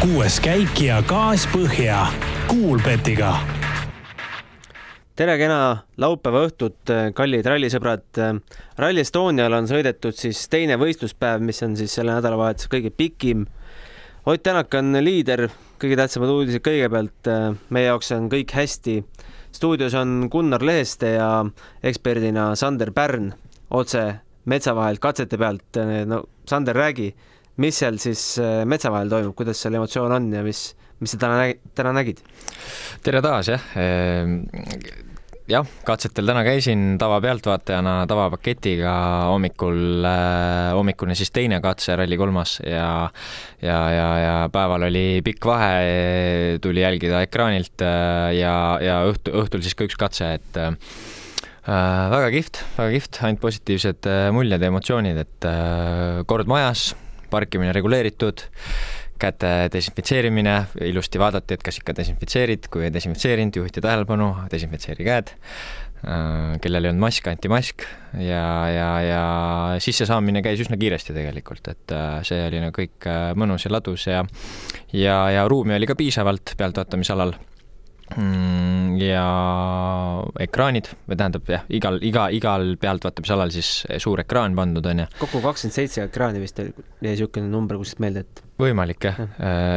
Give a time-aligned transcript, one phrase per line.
[0.00, 2.06] kuues käik ja gaas põhja
[2.48, 3.34] Kuulbetiga.
[5.16, 5.58] tere kena
[6.00, 8.20] laupäeva õhtut, kallid rallisõbrad.
[8.80, 13.44] Rally Estonial on sõidetud siis teine võistluspäev, mis on siis selle nädalavahetuse kõige pikim.
[14.24, 15.50] Ott Tänak on liider,
[15.80, 17.28] kõige tähtsamad uudised kõigepealt.
[17.68, 19.04] meie jaoks on kõik hästi.
[19.52, 21.44] stuudios on Gunnar Leheste ja
[21.82, 23.34] eksperdina Sander Pärn
[23.70, 25.76] otse metsa vahelt katsete pealt.
[26.06, 27.14] no Sander, räägi
[27.60, 30.70] mis seal siis äh, metsa vahel toimub, kuidas seal emotsioon on ja mis,
[31.02, 32.24] mis sa täna, täna nägid?
[33.04, 34.40] tere taas, jah ehm,
[35.50, 38.94] jah, katsetel täna käisin tavapealtvaatajana tavapaketiga
[39.32, 43.10] hommikul äh,, hommikune siis teine katse, ralli kolmas ja
[43.60, 45.72] ja, ja, ja päeval oli pikk vahe,
[46.64, 50.72] tuli jälgida ekraanilt äh, ja, ja õhtu, õhtul siis ka üks katse, et äh,
[51.66, 56.90] väga kihvt, väga kihvt, ainult positiivsed äh, muljed ja emotsioonid, et äh, kord majas
[57.30, 58.46] parkimine reguleeritud,
[59.20, 60.56] käte desinfitseerimine,
[60.88, 65.34] ilusti vaadati, et kas ikka desinfitseerid, kui ei desinfitseerinud, juhiti tähelepanu, desinfitseeri käed,
[66.06, 67.84] äh, kellel ei olnud mask, anti mask
[68.16, 69.22] ja, ja, ja
[69.82, 74.08] sissesaamine käis üsna kiiresti tegelikult, et äh, see oli nagu kõik äh, mõnus ja ladus
[74.08, 74.24] ja
[74.96, 77.36] ja, ja ruumi oli ka piisavalt pealtvaatamisalal
[79.00, 79.24] ja
[80.42, 83.70] ekraanid, või tähendab jah, igal, iga, igal pealtvaatamisalal siis
[84.02, 85.08] suur ekraan pandud, on ju.
[85.20, 89.20] kokku kakskümmend seitse ekraani vist oli niisugune number kuskilt meelde, et võimalik jah,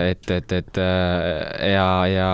[0.10, 0.80] et, et, et
[1.72, 2.30] ja, ja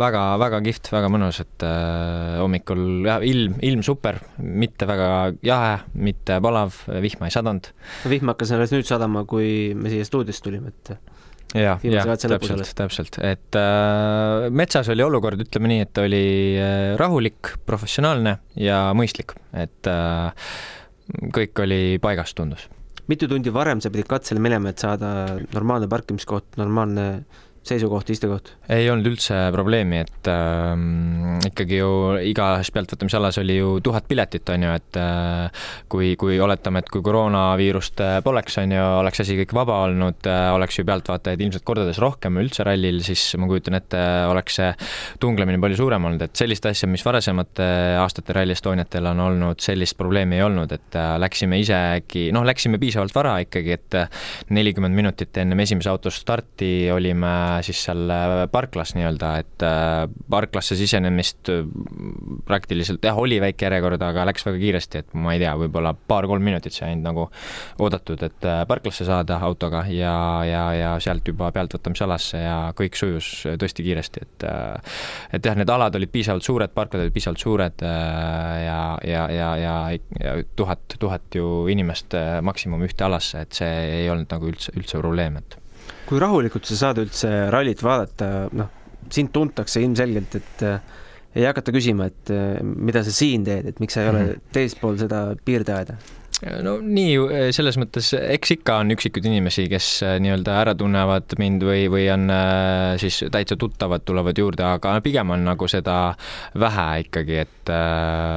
[0.00, 5.08] väga-väga kihvt, väga mõnus, et äh, hommikul jah, ilm, ilm super, mitte väga
[5.44, 7.72] jahe, mitte palav, vihma ei sadanud.
[8.10, 10.94] vihm hakkas alles nüüd sadama, kui me siia stuudiosse tulime, et
[11.54, 16.24] jah, jah, täpselt, täpselt, et äh, metsas oli olukord, ütleme nii, et oli
[16.58, 20.54] äh, rahulik, professionaalne ja mõistlik, et äh,
[21.34, 22.68] kõik oli paigas, tundus.
[23.10, 27.08] mitu tundi varem sa pidid katsele minema, et saada normaalne parkimiskoht, normaalne
[27.68, 28.52] seisukoht, istekoht?
[28.72, 30.72] ei olnud üldse probleemi, et äh,
[31.48, 31.90] ikkagi ju
[32.30, 37.04] igas pealtvaatamisalas oli ju tuhat piletit, on ju, et äh, kui, kui oletame, et kui
[37.04, 41.66] koroonaviirust äh, poleks, on ju, oleks asi kõik vaba olnud äh,, oleks ju pealtvaatajaid ilmselt
[41.66, 44.70] kordades rohkem üldse rallil, siis ma kujutan ette, oleks see
[45.22, 47.66] tunglemine palju suurem olnud, et sellist asja, mis varasemate
[48.00, 52.80] aastate Rally Estoniatel on olnud, sellist probleemi ei olnud, et äh, läksime isegi, noh, läksime
[52.82, 54.22] piisavalt vara ikkagi, et äh,
[54.54, 60.76] nelikümmend minutit ennem esimese auto starti olime siis seal äh, parklas nii-öelda, et äh, parklasse
[60.78, 61.62] sisenemist äh,
[62.46, 66.44] praktiliselt jah, oli väike järjekord, aga läks väga kiiresti, et ma ei tea, võib-olla paar-kolm
[66.44, 67.26] minutit sai ainult nagu
[67.84, 70.16] oodatud, et parklasse saada autoga ja,
[70.48, 74.46] ja, ja sealt juba pealtvõtamisalasse ja kõik sujus tõesti kiiresti, et
[75.34, 79.74] et jah, need alad olid piisavalt suured, parklad olid piisavalt suured ja, ja, ja, ja,
[80.20, 85.00] ja tuhat, tuhat ju inimest maksimum ühte alasse, et see ei olnud nagu üldse, üldse
[85.00, 85.58] probleem, et
[86.08, 88.70] kui rahulikult sa saad üldse rallit vaadata, noh,
[89.12, 90.92] sind tuntakse ilmselgelt, et äh,
[91.34, 94.52] ei hakata küsima, et äh, mida sa siin teed, et miks sa ei ole mhm.
[94.54, 95.98] teispool seda piirdeaeda
[96.64, 101.36] no nii eh, selles mõttes, eks ikka on üksikuid inimesi, kes eh, nii-öelda ära tunnevad
[101.40, 105.98] mind või, või on eh, siis täitsa tuttavad, tulevad juurde, aga pigem on nagu seda
[106.60, 107.72] vähe ikkagi, et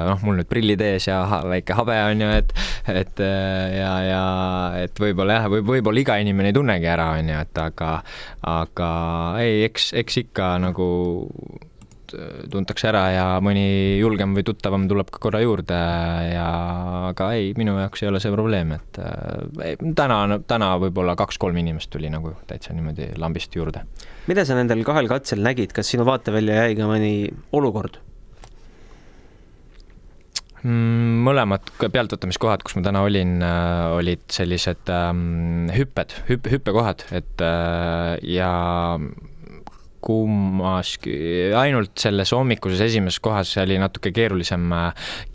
[0.07, 2.53] noh, mul nüüd prillid ees ja väike habe on ju, et,
[2.94, 4.25] et ja, ja
[4.85, 7.94] et võib-olla jah, võib, võib-olla iga inimene ei tunnegi ära, on ju, et aga,
[8.47, 8.91] aga
[9.44, 10.88] ei, eks, eks ikka nagu
[12.51, 15.78] tuntakse ära ja mõni julgem või tuttavam tuleb ka korra juurde
[16.31, 16.47] ja
[17.12, 21.91] aga ei, minu jaoks ei ole see probleem, et äh, täna, täna võib-olla kaks-kolm inimest
[21.94, 23.85] tuli nagu täitsa niimoodi lambist juurde.
[24.28, 27.13] mida sa nendel kahel katsel nägid, kas sinu vaatevälja jäi ka mõni
[27.56, 28.01] olukord?
[30.66, 37.44] Mm, mõlemad pealtvõtamiskohad, kus ma täna olin, äh, olid sellised ähm, hüpped, hüpp, hüppekohad, et
[37.46, 38.51] äh, ja
[40.07, 41.16] kummaski,
[41.57, 44.63] ainult selles hommikuses esimeses kohas oli natuke keerulisem,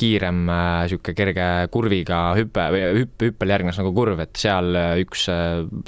[0.00, 5.26] kiirem niisugune kerge kurviga hüpe või hüpp, hüppel järgnes nagu kurv, et seal üks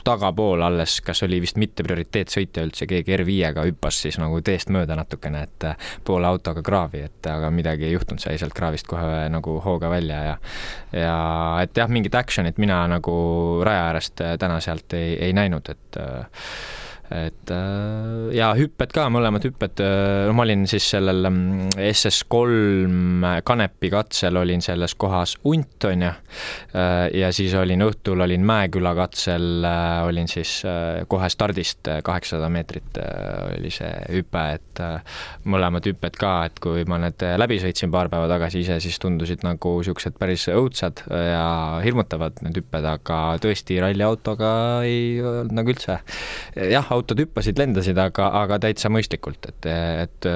[0.05, 4.99] tagapool alles, kas oli vist mitte prioriteetsõitja üldse, keegi R5-ga hüppas siis nagu teest mööda
[4.99, 5.69] natukene, et
[6.05, 10.23] poole autoga kraavi, et aga midagi ei juhtunud, sai sealt kraavist kohe nagu hooga välja
[10.29, 10.37] ja
[10.95, 11.19] ja
[11.65, 13.15] et jah, mingit action'it mina nagu
[13.67, 16.01] raja äärest täna sealt ei, ei näinud, et
[17.13, 19.83] et äh, ja hüpped ka, mõlemad hüpped,
[20.29, 26.11] no ma olin siis sellel mm, SS3 Kanepi katsel olin selles kohas Unt, on ju,
[27.19, 29.65] ja siis olin õhtul olin Mäeküla katsel,
[30.07, 30.57] olin siis
[31.11, 32.99] kohe stardist kaheksasada meetrit
[33.59, 34.83] oli see hüpe, et
[35.51, 39.45] mõlemad hüpped ka, et kui ma need läbi sõitsin paar päeva tagasi ise, siis tundusid
[39.47, 41.45] nagu niisugused päris õudsad ja
[41.85, 44.55] hirmutavad need hüpped, aga tõesti ralliautoga
[44.87, 45.99] ei olnud nagu üldse.
[46.57, 50.29] jah, autod hüppasid, lendasid, aga, aga täitsa mõistlikult, et, et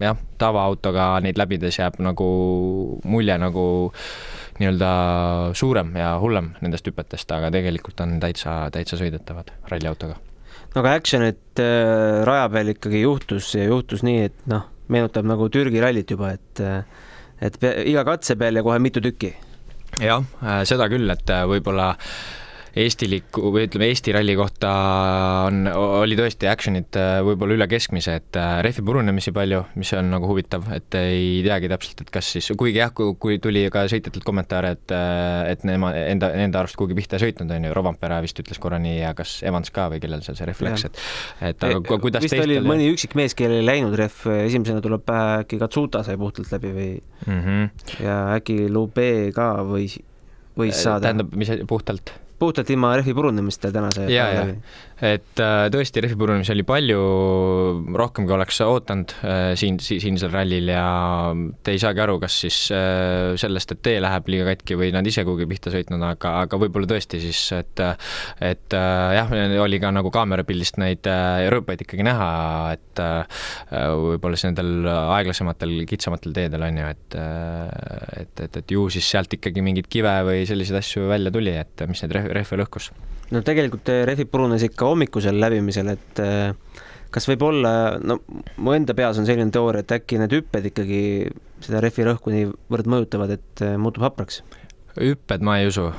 [0.00, 2.26] jah, tavaautoga neid läbides jääb nagu
[3.04, 3.66] mulje nagu
[4.60, 4.90] nii-öelda
[5.56, 10.16] suurem ja hullem nendest hüpetest, aga tegelikult on täitsa, täitsa sõidetavad ralliautoga.
[10.74, 15.50] no aga action'it äh, raja peal ikkagi juhtus ja juhtus nii, et noh, meenutab nagu
[15.52, 16.64] Türgi rallit juba, et
[17.44, 19.34] et iga katse peal ja kohe mitu tükki
[20.00, 21.92] jah, äh, seda küll, et äh, võib-olla
[22.76, 24.70] eestiliku või ütleme, Eesti ralli kohta
[25.46, 30.28] on, oli tõesti action'it äh, võib-olla üle keskmise, et rehvi purunemisi palju, mis on nagu
[30.28, 34.74] huvitav, et ei teagi täpselt, et kas siis, kuigi jah, kui tuli ka sõitjatelt kommentaare,
[34.76, 38.60] et et nemad enda, enda arust kuhugi pihta ei sõitnud, on ju, Rovampere vist ütles
[38.62, 41.00] korra nii ja kas Evans ka või kellel seal see rehv läks, et
[41.52, 45.04] et aga e, kuidas vist oli mõni üksik mees, kellel ei läinud rehv, esimesena tuleb
[45.06, 48.04] pähe äkki Katsuta sai puhtalt läbi või mm -hmm.
[48.04, 49.88] ja äkki Lube ka või
[50.56, 51.08] võis saada.
[51.08, 52.25] tähendab, mis puhtalt?
[52.38, 54.46] Puhtalt ilma rehvi purunemist tänase ja, ja
[55.04, 57.00] et äh, tõesti, rehvi purunemisi oli palju,
[58.00, 60.86] rohkem kui oleks ootanud äh, siin, siinsel rallil ja
[61.66, 65.06] te ei saagi aru, kas siis äh, sellest, et tee läheb liiga katki või nad
[65.06, 67.84] ise kuhugi pihta sõitnud, aga, aga võib-olla tõesti siis, et
[68.40, 71.06] et jah, oli ka nagu kaamerapildist neid
[71.52, 72.28] rööpaid ikkagi näha,
[72.76, 73.02] et
[73.70, 77.18] võib-olla siis nendel aeglasematel, kitsamatel teedel on ju, et
[78.16, 81.86] et, et, et ju siis sealt ikkagi mingeid kive või selliseid asju välja tuli, et
[81.90, 82.90] mis neid rehve lõhkus
[83.34, 86.82] no tegelikult eh, rehvid purunes ikka hommikusel läbimisel, et eh,
[87.14, 88.20] kas võib olla, no
[88.62, 91.00] mu enda peas on selline teooria, et äkki need hüpped ikkagi
[91.64, 94.42] seda rehvi rõhku niivõrd mõjutavad, et eh, muutub hapraks?
[94.96, 95.90] hüpped ma ei usu,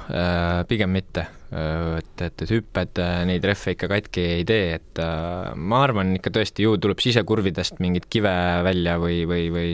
[0.66, 5.54] pigem mitte et, et, et hüpped äh, neid rehve ikka katki ei tee, et äh,
[5.56, 8.34] ma arvan ikka tõesti, ju tuleb sisekurvidest mingit kive
[8.68, 9.70] välja või, või, või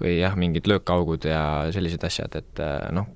[0.00, 1.42] või jah, mingid löökaugud ja
[1.74, 3.06] sellised asjad, et äh, noh,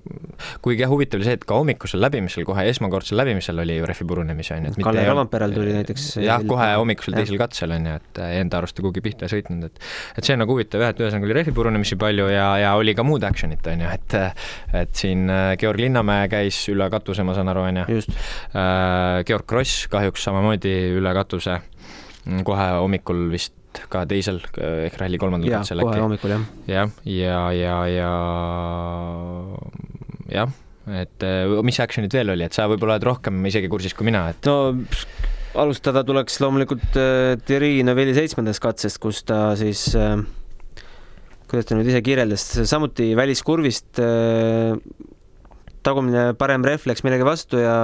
[0.63, 4.07] kuigi jah, huvitav oli see, et ka hommikusel läbimisel, kohe esmakordsel läbimisel oli ju rehvi
[4.07, 4.77] purunemisi, on ju.
[4.87, 9.03] Kalle Rovanperel tuli näiteks jah, kohe hommikusel teisel katsel, on ju, et enda arust kuhugi
[9.03, 9.83] pihta ei sõitnud, et
[10.21, 12.95] et see on nagu huvitav jah, et ühesõnaga oli rehvi purunemisi palju ja, ja oli
[12.95, 14.19] ka muud action'it, on ju, et
[14.87, 15.27] et siin
[15.59, 17.96] Georg Linnamäe käis üle katuse, ma saan aru, on ju
[19.27, 21.61] Georg Kross kahjuks samamoodi üle katuse
[22.47, 23.55] kohe hommikul vist
[23.93, 25.91] ka teisel ehk ralli kolmandal katsel äkki.
[25.91, 26.47] kohe hommikul jah.
[26.71, 28.13] jah, ja, ja, ja
[30.33, 30.55] jah,
[31.03, 34.27] et äh, mis action'id veel oli, et sa võib-olla oled rohkem isegi kursis kui mina,
[34.33, 34.57] et no
[35.61, 39.89] alustada tuleks loomulikult äh, Thierry Neuvilli seitsmendast katsest, kus ta siis
[41.47, 44.01] kuidas ta nüüd ise kirjeldas, samuti väliskurvist
[45.87, 47.77] tagumine parem refleks millegi vastu ja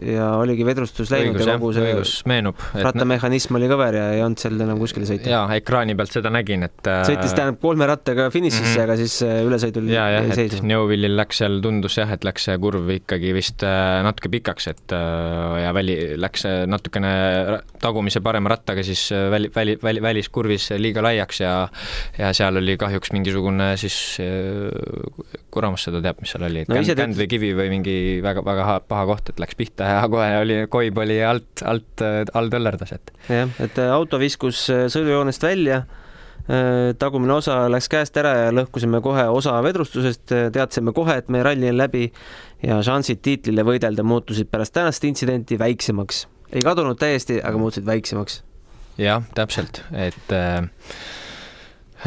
[0.00, 4.22] ja oligi vedrustus läinud õigus, ja kogu see õigus, meenub, rattamehhanism oli kõver ja ei
[4.24, 5.28] olnud seal enam kuskile sõita.
[5.32, 8.84] jaa, ekraani pealt seda nägin, et äh, sõitis tähendab kolme rattaga finišisse mm, -hmm.
[8.86, 12.56] aga siis äh, ülesõidul ja, jah, et Neuvillil läks seal, tundus jah, et läks see
[12.62, 14.96] kurv ikkagi vist äh, natuke pikaks, et
[15.62, 17.12] ja väli, läks natukene
[17.82, 21.52] tagumise parema rattaga siis väli, väli, väli, väliskurvis liiga laiaks ja
[22.18, 23.96] ja seal oli kahjuks mingisugune siis
[25.52, 29.06] kuramus seda teab, mis seal oli no,, känd, känd või kivi või mingi väga-väga paha
[29.06, 32.04] koht, et läks pihta ja kohe oli, koib oli alt, alt,
[32.34, 33.12] all töllerdas, et.
[33.28, 35.82] jah, et äh, auto viskus äh, sõidujoonest välja,
[36.48, 41.44] äh, tagumine osa läks käest ära ja lõhkusime kohe osa vedrustusest, teadsime kohe, et meie
[41.46, 42.08] ralli on läbi
[42.62, 46.26] ja šansid tiitlile võidelda muutusid pärast tänast intsidenti väiksemaks.
[46.52, 48.42] ei kadunud täiesti, aga muutusid väiksemaks.
[48.98, 50.64] jah, täpselt, et äh,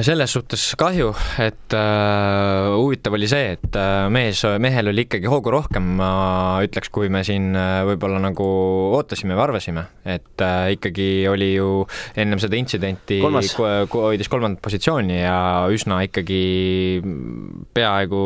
[0.04, 5.54] selles suhtes kahju, et äh, huvitav oli see, et äh, mees, mehel oli ikkagi hoogu
[5.54, 6.10] rohkem, ma
[6.66, 8.48] ütleks, kui me siin äh, võib-olla nagu
[8.98, 11.70] ootasime või arvasime, et äh, ikkagi oli ju
[12.20, 15.38] ennem seda intsidenti hoidis kolmandat positsiooni ja
[15.72, 16.42] üsna ikkagi
[17.76, 18.26] peaaegu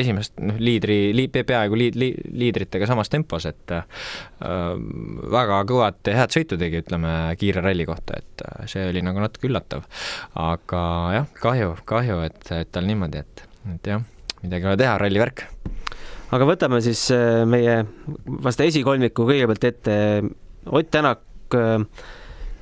[0.00, 3.84] esimest, noh, liidri li,, peaaegu liid, li, liidritega samas tempos, et äh,
[5.36, 9.20] väga kõvat ja head sõitu tegi, ütleme, kiire ralli kohta, et äh, see oli nagu
[9.20, 9.84] natuke üllatav,
[10.40, 10.82] aga
[11.14, 13.44] jah, kahju, kahju, et, et tal niimoodi, et,
[13.74, 14.02] et jah,
[14.42, 15.44] midagi ei ole teha, rallivärk.
[16.32, 17.82] aga võtame siis äh, meie
[18.44, 19.96] vast esikolmiku kõigepealt ette.
[20.70, 21.82] Ott Tänak äh,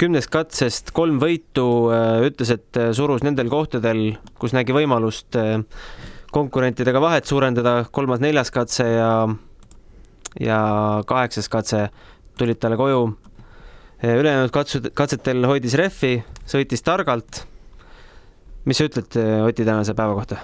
[0.01, 5.37] kümnest katsest kolm võitu, äh, ütles, et surus nendel kohtadel, kus nägi võimalust
[6.31, 9.11] konkurentidega vahet suurendada, kolmas-neljas katse ja
[10.39, 10.61] ja
[11.11, 11.89] kaheksas katse
[12.39, 13.01] tulid talle koju
[14.03, 17.45] ülejäänud katsud, katsetel hoidis rehvi, sõitis targalt.
[18.65, 20.41] Mis sa ütled Oti tänase päeva kohta?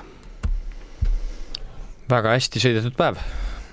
[2.11, 3.19] väga hästi sõidetud päev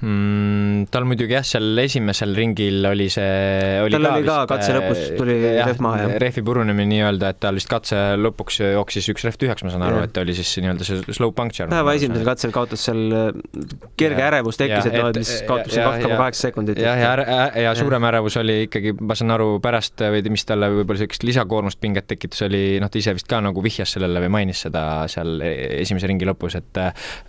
[0.04, 0.88] mm,?
[0.94, 5.02] tal muidugi jah, seal esimesel ringil oli see oli tal ka oli ka katse lõpus
[5.02, 6.16] äh, tuli rehv maha, jah?
[6.24, 10.02] rehvi purunemine nii-öelda, et tal vist katse lõpuks jooksis üks rehv tühjaks, ma saan aru,
[10.08, 11.70] et oli siis nii-öelda see slow puncture.
[11.72, 13.30] päeva esimesel katsel kaotas seal äh,
[14.00, 16.84] kerge ja, ärevus tekkis, et noh, et mis kaotas seal kaks koma kaheksa sekundit.
[16.84, 20.72] jah, ja, ja, ja, suurem ärevus oli ikkagi, ma saan aru, pärast või mis talle
[20.74, 24.34] võib-olla sellist lisakoormust, pinget tekitas, oli noh, ta ise vist ka nagu vihjas sellele või
[24.40, 26.82] mainis seda seal e-, esimese ringi lõpus, et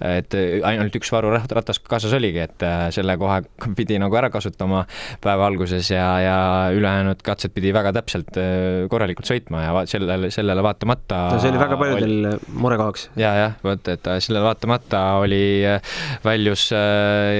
[0.05, 0.35] et
[0.67, 2.64] ainult üks varurattas kaasas oligi, et
[2.95, 3.41] selle koha
[3.79, 4.85] pidi nagu ära kasutama
[5.25, 6.37] päeva alguses ja, ja
[6.75, 11.63] ülejäänud katsed pidi väga täpselt äh, korralikult sõitma ja sellele, sellele vaatamata no see oli
[11.63, 12.53] väga paljudel oli...
[12.65, 13.09] murekohaks.
[13.21, 17.33] ja, jah, vot, et sellele vaatamata oli, äh, väljus äh,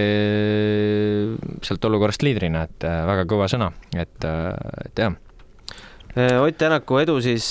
[1.65, 4.25] sealt olukorrast liidrina, et väga kõva sõna, et,
[4.85, 5.15] et jah.
[6.15, 7.47] Ott Tänaku edu siis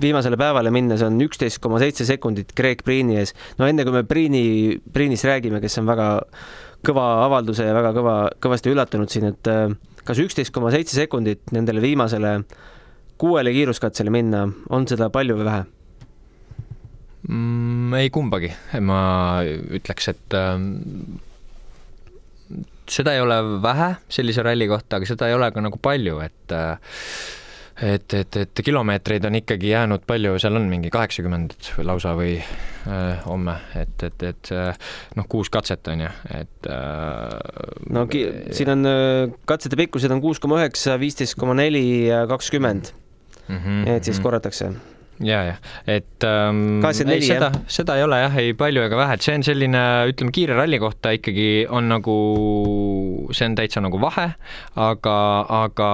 [0.00, 3.34] viimasele päevale minnes on üksteist koma seitse sekundit Greg Priini ees.
[3.58, 4.42] no enne kui me Priini,
[4.92, 6.08] Priinist räägime, kes on väga
[6.86, 9.72] kõva avalduse ja väga kõva, kõvasti üllatunud siin, et äh,
[10.06, 12.38] kas üksteist koma seitse sekundit nendele viimasele
[13.18, 15.64] kuuele kiiruskatsele minna, on seda palju või vähe
[17.28, 17.96] mm,?
[17.98, 18.52] ei kumbagi,
[18.84, 19.00] ma
[19.78, 20.54] ütleks, et äh,
[22.88, 26.54] seda ei ole vähe sellise ralli kohta, aga seda ei ole ka nagu palju, et
[26.56, 26.78] äh,
[27.82, 31.54] et, et, et kilomeetreid on ikkagi jäänud palju, seal on mingi kaheksakümmend
[31.86, 37.38] lausa või äh, homme, et, et, et äh, noh, kuus katset on ju, et äh,.
[37.94, 42.94] no siin on äh, katsete pikkused on kuus koma üheksa, viisteist koma neli ja kakskümmend.
[43.48, 44.24] Mhm, et siis mhm.
[44.26, 44.66] korratakse
[45.24, 49.24] ja, jah, et ähm, ei, seda, seda ei ole jah, ei palju ega vähe, et
[49.24, 52.18] see on selline, ütleme, kiire ralli kohta ikkagi on nagu,
[53.32, 54.28] see on täitsa nagu vahe,
[54.78, 55.16] aga,
[55.64, 55.88] aga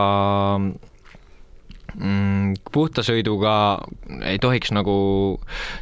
[1.95, 3.55] mm, puhta sõiduga
[4.27, 4.97] ei tohiks nagu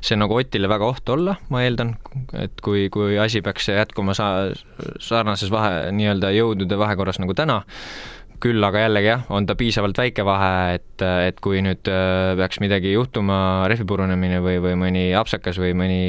[0.05, 1.95] see nagu Otile väga oht olla, ma eeldan,
[2.39, 4.53] et kui, kui asi peaks jätkuma sa-,
[5.03, 7.63] sarnases vahe, nii-öelda jõudude vahekorras nagu täna,
[8.43, 12.59] küll aga jällegi jah, on ta piisavalt väike vahe, et, et kui nüüd äh, peaks
[12.63, 13.37] midagi juhtuma,
[13.71, 16.01] rehvi purunemine või, või mõni apsakas või mõni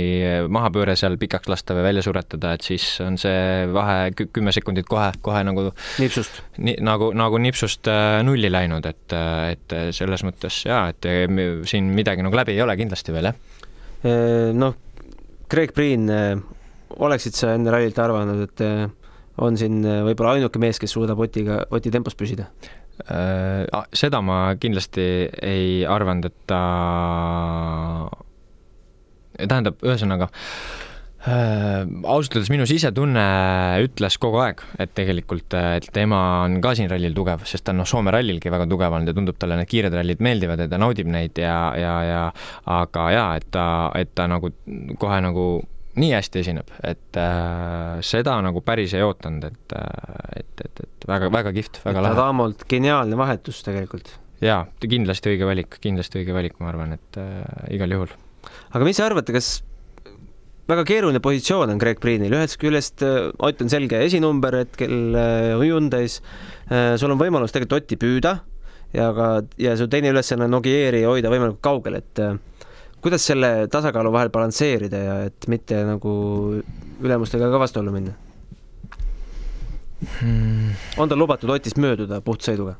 [0.54, 5.12] mahapööre seal pikaks lasta või välja suretada, et siis on see vahe kümme sekundit kohe,
[5.26, 5.68] kohe nagu
[6.02, 6.42] nipsust.
[6.64, 9.18] Ni, nagu, nagu nipsust äh, nulli läinud, et,
[9.54, 11.10] et selles mõttes jaa, et
[11.70, 13.62] siin midagi nagu läbi ei ole kindlasti veel, jah.
[14.58, 14.74] Noh,
[15.48, 16.10] Greg Priin,
[17.00, 18.64] oleksid sa enne rallit arvanud, et
[19.42, 22.50] on siin äh, võib-olla ainuke mees, kes suudab Otiga, Oti tempos püsida?
[23.10, 25.08] Äh, seda ma kindlasti
[25.42, 26.62] ei arvanud, et ta,
[29.42, 33.26] tähendab, ühesõnaga äh, ausalt öeldes minu sisetunne
[33.88, 37.82] ütles kogu aeg, et tegelikult, et tema on ka siin rallil tugev, sest ta on
[37.82, 40.82] noh, Soome rallilgi väga tugev olnud ja tundub talle need kiired rallid meeldivad ja ta
[40.82, 42.24] naudib neid ja, ja, ja
[42.78, 44.54] aga jaa, et ta, et ta nagu
[45.02, 45.48] kohe nagu
[46.00, 51.08] nii hästi esineb, et äh, seda nagu päris ei ootanud, et, äh, et, et, et
[51.10, 52.18] väga-väga kihvt, väga lahe.
[52.18, 54.16] Adamolt geniaalne vahetus tegelikult.
[54.44, 57.44] jaa, kindlasti õige valik, kindlasti õige valik, ma arvan, et äh,
[57.78, 58.16] igal juhul.
[58.74, 59.52] aga mis te arvate, kas
[60.72, 65.52] väga keeruline positsioon on Greg Priinil, ühest küljest äh, Ott on selge esinumber hetkel äh,
[65.62, 66.22] Hyundai's,
[66.98, 68.38] sul on võimalus tegelikult Otti püüda
[68.96, 69.30] ja ka,
[69.62, 72.22] ja su teine ülesanne on Ogieri hoida võimalikult kaugel, et
[73.04, 76.14] kuidas selle tasakaalu vahel balansseerida ja et mitte nagu
[77.04, 78.16] ülemustega ka vastuollu minna
[80.22, 80.74] hmm.?
[80.98, 82.78] on tal lubatud Otist mööduda puhtsõiduga?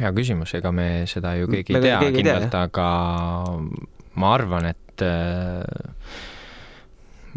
[0.00, 2.88] hea küsimus, ega me seda ju keegi ei tea keegi kindlalt, aga
[4.18, 5.62] ma arvan, et äh,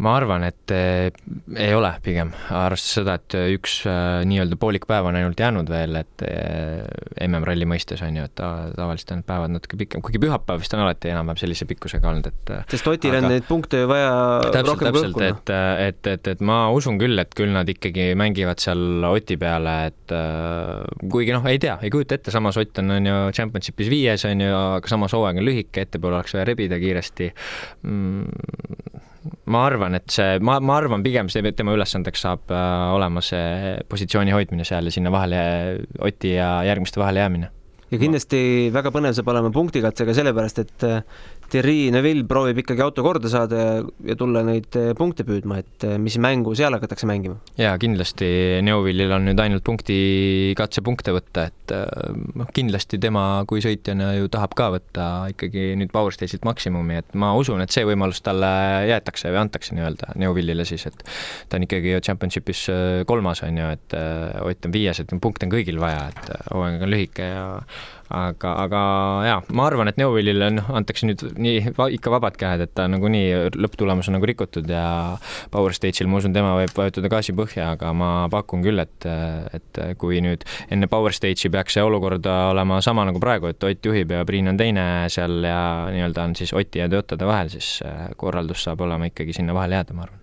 [0.02, 1.08] ma arvan, et eh,
[1.56, 5.96] ei ole pigem, arvestades seda, et üks eh, nii-öelda poolik päev on ainult jäänud veel,
[6.02, 6.82] et eh,
[7.26, 10.84] MM-ralli mõistes on ju, et ta, tavaliselt on päevad natuke pikem, kuigi pühapäev vist on
[10.84, 14.12] alati enam-vähem sellise pikkusega olnud, et sest Otil on neid punkte ju vaja
[14.44, 15.54] täpselt, rohkem täpselt, et,
[15.88, 20.16] et, et, et ma usun küll, et küll nad ikkagi mängivad seal Oti peale, et
[21.08, 24.44] kuigi noh, ei tea, ei kujuta ette, samas Ott on, on ju Championshipis viies, on
[24.44, 27.32] ju, aga samas hooaeg on lühike, ettepoole oleks vaja rebida kiiresti.
[27.88, 29.04] Mm,
[29.52, 33.76] ma arvan, et see, ma, ma arvan pigem see, tema ülesandeks saab äh, olema see
[33.90, 35.40] positsiooni hoidmine seal ja sinna vahele,
[36.06, 37.52] Oti ja järgmiste vahele jäämine.
[37.86, 38.38] Ja kindlasti
[38.74, 41.02] väga põnev saab olema punktikatsega, sellepärast et äh,
[41.52, 43.74] Thierry Neuville proovib ikkagi auto korda saada ja,
[44.10, 47.38] ja tulla neid eh, punkte püüdma, et eh, mis mängu seal hakatakse mängima?
[47.60, 48.28] jaa, kindlasti
[48.66, 49.98] Neuvillil on nüüd ainult punkti,
[50.58, 51.74] katsepunkte võtta, et
[52.36, 57.16] noh, kindlasti tema kui sõitjana ju tahab ka võtta ikkagi nüüd Power Stage'ilt maksimumi, et
[57.18, 58.50] ma usun, et see võimalus talle
[58.90, 61.06] jäetakse või antakse nii-öelda Neuvillile siis, et
[61.48, 62.66] ta on ikkagi ju Championshipis
[63.08, 63.98] kolmas, on ju, et
[64.46, 67.46] Ott on viies, et punkte on kõigil vaja, et hooaeg on lühike ja
[68.14, 68.80] aga, aga
[69.26, 72.86] jaa, ma arvan, et Neuvillile noh, antakse nüüd nii va, ikka vabad käed, et ta
[72.90, 74.86] nagunii lõpptulemus on nagu rikutud ja
[75.54, 79.08] Power Stage'il ma usun, tema võib vajutada gaasi põhja, aga ma pakun küll, et,
[79.56, 83.88] et kui nüüd enne Power Stage'i peaks see olukord olema sama nagu praegu, et Ott
[83.88, 85.58] juhib ja Priin on teine seal ja
[85.90, 87.80] nii-öelda on siis Oti ja Toyotade vahel, siis
[88.16, 90.22] korraldus saab olema ikkagi sinna vahele jääda, ma arvan.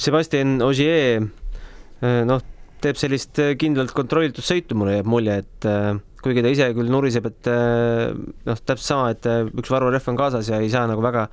[0.00, 2.40] Sebastian Ogier äh, noh,
[2.84, 5.90] teeb sellist kindlalt kontrollitud sõitu, mulle jääb mulje, et äh,
[6.24, 8.14] kuigi ta ise küll nuriseb, et äh,
[8.48, 11.26] noh, täpselt sama, et äh, üks varurehv on kaasas ja ei saa nagu väga,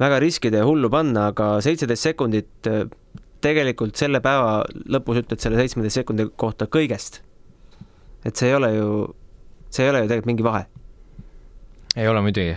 [0.00, 2.86] väga riskida ja hullu panna, aga seitseteist sekundit äh,
[3.44, 7.22] tegelikult selle päeva lõpus ütled selle seitsmeteist sekundi kohta kõigest.
[8.24, 8.90] et see ei ole ju,
[9.72, 10.66] see ei ole ju tegelikult mingi vahe
[11.98, 12.52] ei ole muidugi,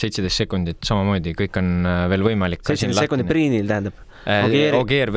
[0.00, 2.62] seitseteist sekundit samamoodi, kõik on veel võimalik.
[2.64, 5.10] seitseteist sekundit Priinil tähendab Ogier, Ogier,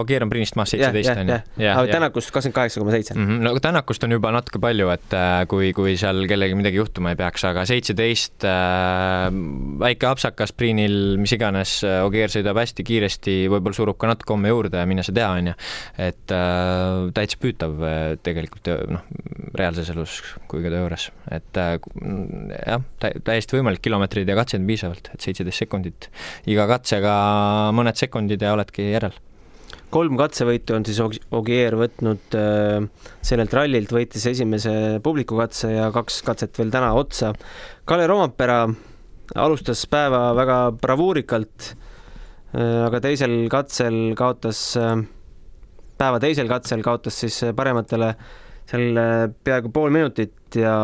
[0.00, 1.38] Ogier on Priinist maas seitseteist on ju.
[1.68, 3.14] aga Tänakust kakskümmend kaheksa koma seitse.
[3.16, 7.12] Mhm, no Tänakust on juba natuke palju, et äh, kui, kui seal kellelgi midagi juhtuma
[7.12, 9.28] ei peaks, aga seitseteist äh,,
[9.82, 14.52] väike apsakas Priinil, mis iganes, äh, Ogier sõidab hästi kiiresti, võib-olla surub ka natuke homme
[14.52, 15.56] juurde ja mine sa tea, on ju.
[16.08, 19.04] et äh, täitsa püütav äh, tegelikult noh,
[19.58, 20.20] reaalses elus
[20.50, 21.76] kui ka töö juures, et äh,
[22.56, 22.84] jah,
[23.26, 26.10] täiesti võimalik, kilomeetreid ja katseid on piisavalt, et seitseteist sekundit
[26.50, 27.14] iga katsega
[27.76, 29.12] mõned sekundid sekundid ja oledki järel.
[29.90, 31.00] kolm katsevõitu on siis
[31.34, 32.84] Ogier võtnud äh,
[33.22, 37.32] sellelt rallilt, võitis esimese publikukatse ja kaks katset veel täna otsa.
[37.84, 38.68] Kalle Rompera
[39.34, 41.72] alustas päeva väga bravuurikalt,
[42.54, 44.94] äh, aga teisel katsel kaotas, äh,
[45.98, 48.14] päeva teisel katsel kaotas siis parematele
[48.70, 49.02] seal
[49.42, 50.76] peaaegu pool minutit ja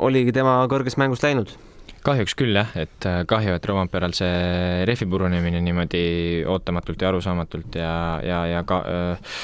[0.00, 1.52] oligi tema kõrgest mängust läinud
[2.04, 6.06] kahjuks küll jah, et äh, kahju, et Romperal see rehvi purunemine niimoodi
[6.50, 7.94] ootamatult ja arusaamatult ja,
[8.24, 9.38] ja, ja ka äh,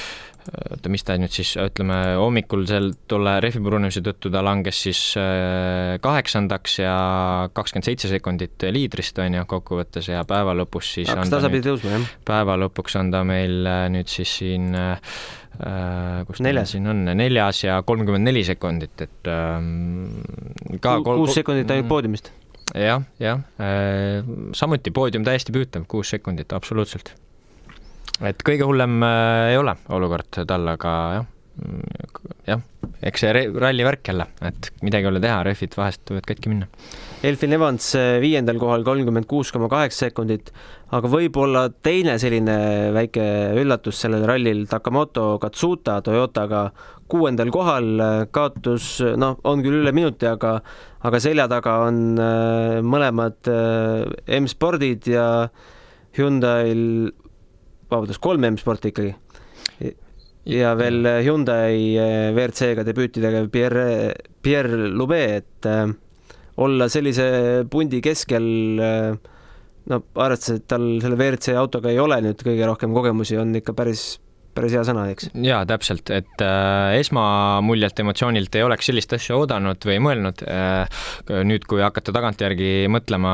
[0.51, 5.01] oota, mis ta nüüd siis, ütleme hommikul seal tolle rehvi purunemise tõttu ta langes siis
[5.21, 6.95] äh, kaheksandaks ja
[7.53, 12.09] kakskümmend seitse sekundit liidrist, on ju, kokkuvõttes ja päeva lõpus siis hakkas tasapisi tõusma, jah?
[12.29, 14.73] päeva lõpuks on ta meil nüüd siis siin
[16.25, 16.71] kus neljas.
[16.73, 20.21] siin on, neljas ja kolmkümmend neli sekundit, et ähm,
[20.81, 22.31] ka kuus sekundit ainult poodiumist
[22.77, 24.21] jah, jah, äh,
[24.57, 27.13] samuti poodium täiesti püütav, kuus sekundit, absoluutselt.
[28.21, 31.29] et kõige hullem äh, ei ole olukord tal, aga jah,
[31.61, 32.11] mm,
[32.47, 32.65] jah,
[33.01, 36.69] eks see ralli värk jälle, et midagi ei ole teha, rehvid vahest võivad katki minna.
[37.25, 40.53] Elfin Evans äh, viiendal kohal kolmkümmend kuus koma kaheksa sekundit,
[40.91, 42.57] aga võib-olla teine selline
[42.95, 43.25] väike
[43.61, 46.69] üllatus sellel rallil, Takamoto Katsuta Toyotaga
[47.11, 47.89] kuuendal kohal,
[48.31, 50.59] kaotus noh, on küll üle minuti, aga
[51.07, 55.25] aga selja taga on äh, mõlemad äh, M-spordid ja
[56.17, 57.09] Hyundai'l,
[57.91, 59.15] vabandust, kolm M-sporti ikkagi.
[60.51, 65.69] ja veel Hyundai äh, WRC-ga debüüti tegev Pierre, Pierre Lube, et
[66.61, 68.47] olla sellise pundi keskel
[69.89, 73.73] no arvestades, et tal selle WRC autoga ei ole nüüd kõige rohkem kogemusi, on ikka
[73.77, 74.19] päris
[74.55, 75.29] päris hea sõna, eks?
[75.45, 81.05] jaa, täpselt, et äh, esmamuljelt emotsioonilt ei oleks sellist asja oodanud või mõelnud äh,.
[81.47, 83.31] nüüd, kui hakata tagantjärgi mõtlema,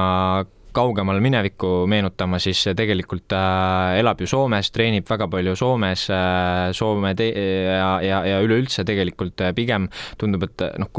[0.77, 7.13] kaugemal minevikku meenutama, siis tegelikult äh, elab ju Soomes, treenib väga palju Soomes äh,, Soome
[7.17, 9.87] te- ja, ja, ja üleüldse tegelikult äh, pigem
[10.21, 10.91] tundub, et noh,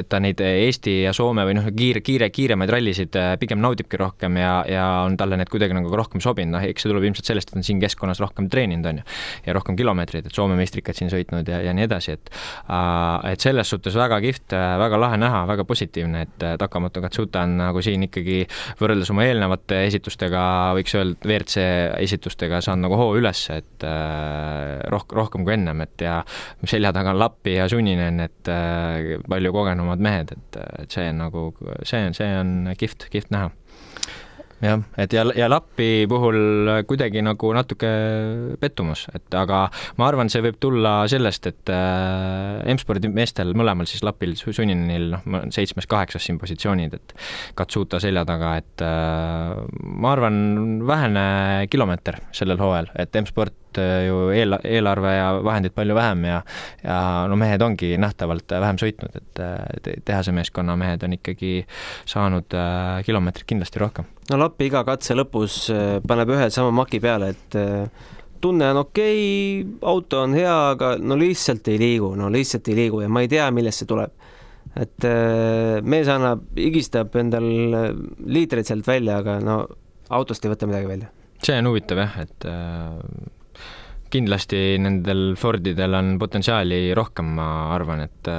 [0.00, 4.00] et ta neid Eesti ja Soome või noh, kiire, kiire, kiiremaid rallisid äh, pigem naudibki
[4.00, 7.30] rohkem ja, ja on talle need kuidagi nagu rohkem sobinud, noh, eks see tuleb ilmselt
[7.32, 9.06] sellest, et on siin keskkonnas rohkem treeninud, on ju,
[9.48, 13.42] ja rohkem kilomeetreid, et Soome meistrikad siin sõitnud ja, ja nii edasi, et äh, et
[13.42, 18.06] selles suhtes väga kihvt, väga lahe näha, väga positiivne, et Takamoto Katsuta on nagu siin
[18.06, 18.42] ikkagi
[18.80, 20.42] võrreldes oma eelnevate esitustega,
[20.76, 21.66] võiks öelda, WRC
[22.02, 26.20] esitustega saanud nagu hoo üles, et äh, roh-, rohkem kui ennem, et ja
[26.66, 29.52] selja taga on Lappi ja Sunninen, et äh, palju
[29.86, 31.50] kogenumad mehed, et, et see nagu,
[31.84, 33.50] see on, see on kihvt, kihvt näha
[34.62, 37.90] jah, et ja, ja Lappi puhul kuidagi nagu natuke
[38.60, 39.66] pettumus, et aga
[40.00, 45.46] ma arvan, see võib tulla sellest, et äh, M-spordi meestel mõlemal siis Lapil, Sunninil, noh,
[45.54, 47.16] seitsmes-kaheksas siin positsioonid, et
[47.58, 50.40] Katsuta selja taga, et äh, ma arvan,
[50.86, 51.28] vähene
[51.72, 56.42] kilomeeter sellel hooajal, et M-sport olnud ju eel-, eelarve ja vahendid palju vähem ja
[56.84, 61.66] ja no mehed ongi nähtavalt vähem sõitnud, et tehase meeskonna mehed on ikkagi
[62.06, 62.56] saanud
[63.04, 64.04] kilomeetrit kindlasti rohkem.
[64.30, 65.66] No Lappi iga katse lõpus
[66.06, 67.58] paneb ühe sama maki peale, et
[68.42, 69.20] tunne on okei
[69.62, 73.22] okay,, auto on hea, aga no lihtsalt ei liigu, no lihtsalt ei liigu ja ma
[73.24, 74.26] ei tea, millest see tuleb
[74.76, 77.88] et äh, mees annab, higistab endal äh,
[78.28, 79.62] liitreid sealt välja, aga no
[80.16, 81.10] autost ei võta midagi välja.
[81.42, 83.66] see on huvitav jah, et äh,
[84.12, 88.30] kindlasti nendel Fordidel on potentsiaali rohkem, ma arvan, et,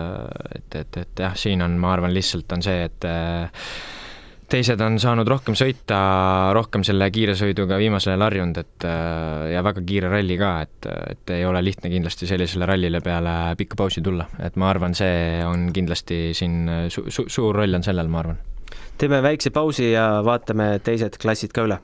[0.55, 3.07] et, et, et jah, siin on, ma arvan, lihtsalt on see, et
[4.51, 5.97] teised on saanud rohkem sõita,
[6.55, 11.33] rohkem selle kiiresõiduga viimasel ajal harjunud, et äh, ja väga kiire ralli ka, et, et
[11.35, 15.67] ei ole lihtne kindlasti sellisele rallile peale pikka pausi tulla, et ma arvan, see on
[15.75, 18.39] kindlasti siin su-, su-, suur roll on sellel, ma arvan.
[18.97, 21.79] teeme väikse pausi ja vaatame teised klassid ka üle.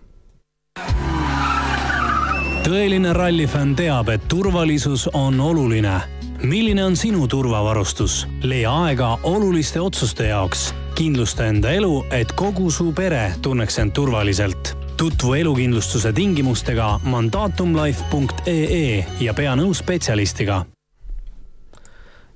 [2.63, 5.99] tõeline rallifänn teab, et turvalisus on oluline.
[6.43, 8.23] milline on sinu turvavarustus?
[8.43, 14.77] leia aega oluliste otsuste jaoks kindlusta enda elu, et kogu su pere tunneks end turvaliselt.
[14.97, 20.65] tutvu elukindlustuse tingimustega mandaatumlife.ee ja pea nõu spetsialistiga.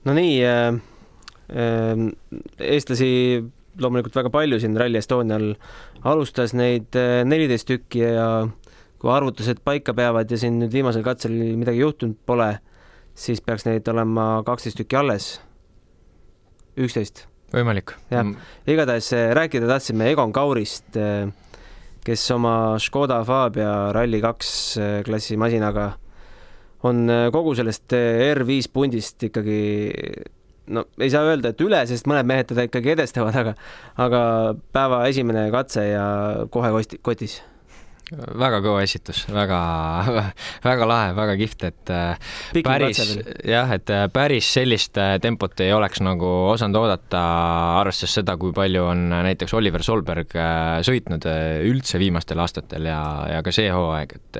[0.09, 0.79] Nonii äh,,
[1.53, 2.01] äh,
[2.59, 3.43] eestlasi
[3.77, 5.53] loomulikult väga palju siin Rally Estonial
[6.03, 8.47] alustas neid äh, neliteist tükki ja
[8.97, 12.57] kui arvutused paika peavad ja siin nüüd viimasel katsel midagi juhtunud pole,
[13.13, 15.41] siis peaks neid olema kaksteist tükki alles.
[16.77, 17.95] üksteist võimalik.
[18.11, 18.47] jah, mm.
[18.67, 21.29] igatahes äh, rääkida tahtsime Egon Kaurist, äh,
[22.05, 24.33] kes oma Škoda Fabia Rally2
[24.81, 25.93] äh, klassi masinaga
[26.87, 29.61] on kogu sellest R5 pundist ikkagi
[30.71, 33.55] no ei saa öelda, et üle, sest mõned mehed teda ikkagi edestavad, aga
[34.03, 34.21] aga
[34.75, 36.07] päeva esimene katse ja
[36.53, 36.69] kohe
[37.01, 37.39] kotis
[38.15, 39.57] väga kõva esitus, väga,
[40.67, 43.01] väga lahe, väga kihvt, et äh, Pikim päris,
[43.43, 47.23] jah, et äh, päris sellist äh, tempot ei oleks nagu osanud oodata,
[47.81, 50.31] arvestades seda, kui palju on näiteks Oliver Solberg
[50.87, 51.27] sõitnud
[51.67, 53.01] üldse viimastel aastatel ja,
[53.33, 54.39] ja ka see hooaeg, et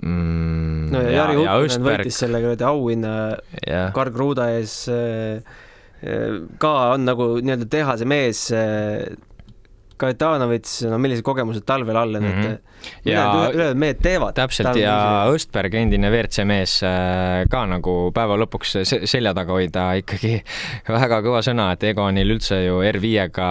[0.00, 3.14] mm, no ja, ja Jari Huttunen võitis selle kuradi auhinna.
[3.94, 4.80] Karl Kruda ees
[6.60, 8.48] ka on nagu nii-öelda tehase mees
[10.00, 12.56] Kajetanovits, no millised kogemused talvel all on mm, -hmm.
[13.54, 14.34] ülejäänud mehed teevad.
[14.34, 14.96] täpselt ja
[15.30, 20.34] Õstberg, endine WRC mees äh, ka nagu päeva lõpuks selja taga hoida ikkagi
[20.88, 23.48] väga kõva sõna, et Egonil üldse ju R5-ga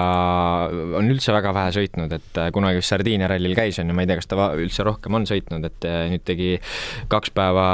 [1.00, 4.06] on üldse väga vähe sõitnud, et äh, kunagi vist Sardiinia rallil käis, on ju, ma
[4.06, 6.54] ei tea, kas ta üldse rohkem on sõitnud, et äh, nüüd tegi
[7.12, 7.68] kaks päeva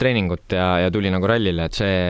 [0.00, 2.02] treeningut ja, ja tuli nagu rallile, et see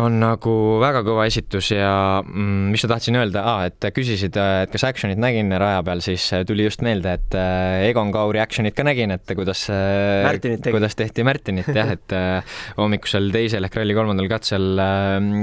[0.00, 4.72] on nagu väga kõva esitus ja mm, mis ma tahtsin öelda ah,, et küsisid, et
[4.72, 8.86] kas action'it nägin raja peal, siis tuli just meelde, et äh, Egon Kauri action'it ka
[8.86, 10.30] nägin, et kuidas, äh,
[10.68, 14.82] kuidas tehti Märtinit jah, et äh, hommikusel teisel ehk ralli kolmandal katsel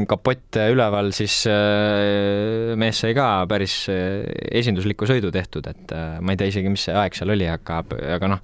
[0.10, 1.43] kapott üleval, siis
[2.78, 7.17] mees sai ka päris esindusliku sõidu tehtud, et ma ei tea isegi, mis see aeg
[7.17, 7.84] seal oli, aga,
[8.17, 8.43] aga noh,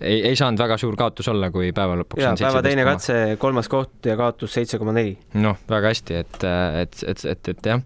[0.00, 3.68] ei, ei saanud väga suur kaotus olla, kui päeva lõpuks jaa, päeva teine katse, kolmas
[3.72, 5.14] koht ja kaotus seitse koma neli.
[5.40, 6.38] noh, väga hästi, et,
[6.82, 7.82] et, et, et, et jah,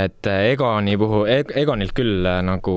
[0.00, 1.28] et Egoni puhul,
[1.64, 2.74] Egonilt küll nagu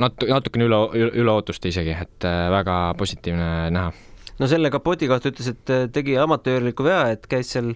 [0.00, 3.92] natu-, natukene üle, üle ootuste isegi, et väga positiivne näha.
[4.40, 7.74] no selle kapoti kohta ütles, et tegi amatöörliku vea, et käis seal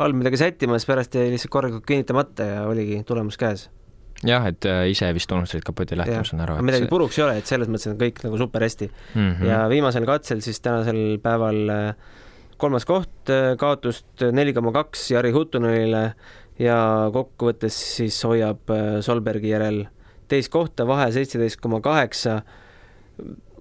[0.00, 3.68] all midagi sättimas, pärast jäi lihtsalt korralikult kinnitamata ja oligi tulemus käes
[4.26, 6.58] jah, et äh, ise vist unustasid kapoti lahti, ma saan aru.
[6.64, 6.92] midagi see...
[6.92, 9.16] puruks ei ole, et selles mõttes on kõik nagu super hästi mm.
[9.20, 9.48] -hmm.
[9.48, 12.20] ja viimasel katsel siis tänasel päeval äh,
[12.62, 16.04] kolmas koht, äh, kaotust neli koma kaks Jari Huttunenile
[16.62, 16.78] ja
[17.12, 18.70] kokkuvõttes siis hoiab
[19.02, 19.86] Solbergi järel
[20.30, 22.42] teist kohta, vahe seitseteist koma kaheksa.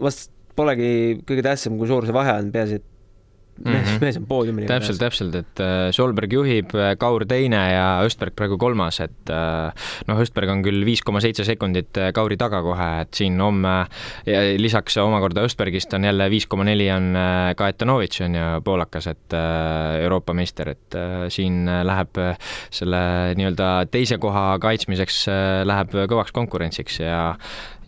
[0.02, 2.90] vast polegi kõige tähtsam, kui suur see vahe on, peaasi, et
[3.65, 4.02] mees mm, -hmm.
[4.02, 4.67] mees on poodiumil.
[4.69, 9.71] täpselt, täpselt, et äh, Solberg juhib, äh, Kaur teine ja Östberg praegu kolmas, et äh,
[10.08, 13.86] noh, Östberg on küll viis koma seitse sekundit Kauri taga kohe, et siin homme
[14.58, 17.15] lisaks omakorda Östbergist on jälle viis koma neli on
[17.58, 19.36] Kaetanovitš on ju poolakas, et
[20.02, 20.97] Euroopa meister, et
[21.30, 22.17] siin läheb
[22.71, 23.02] selle
[23.38, 25.26] nii-öelda teise koha kaitsmiseks
[25.67, 27.21] läheb kõvaks konkurentsiks ja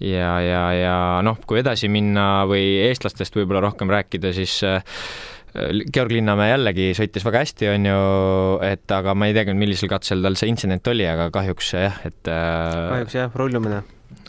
[0.04, 4.60] ja, ja, ja noh, kui edasi minna või eestlastest võib-olla rohkem rääkida, siis
[5.54, 7.98] Georg Linnamäe jällegi sõitis väga hästi, on ju,
[8.66, 12.00] et aga ma ei tea küll, millisel katsel tal see intsident oli, aga kahjuks jah,
[12.10, 13.84] et äh, kahjuks jah, rullumine.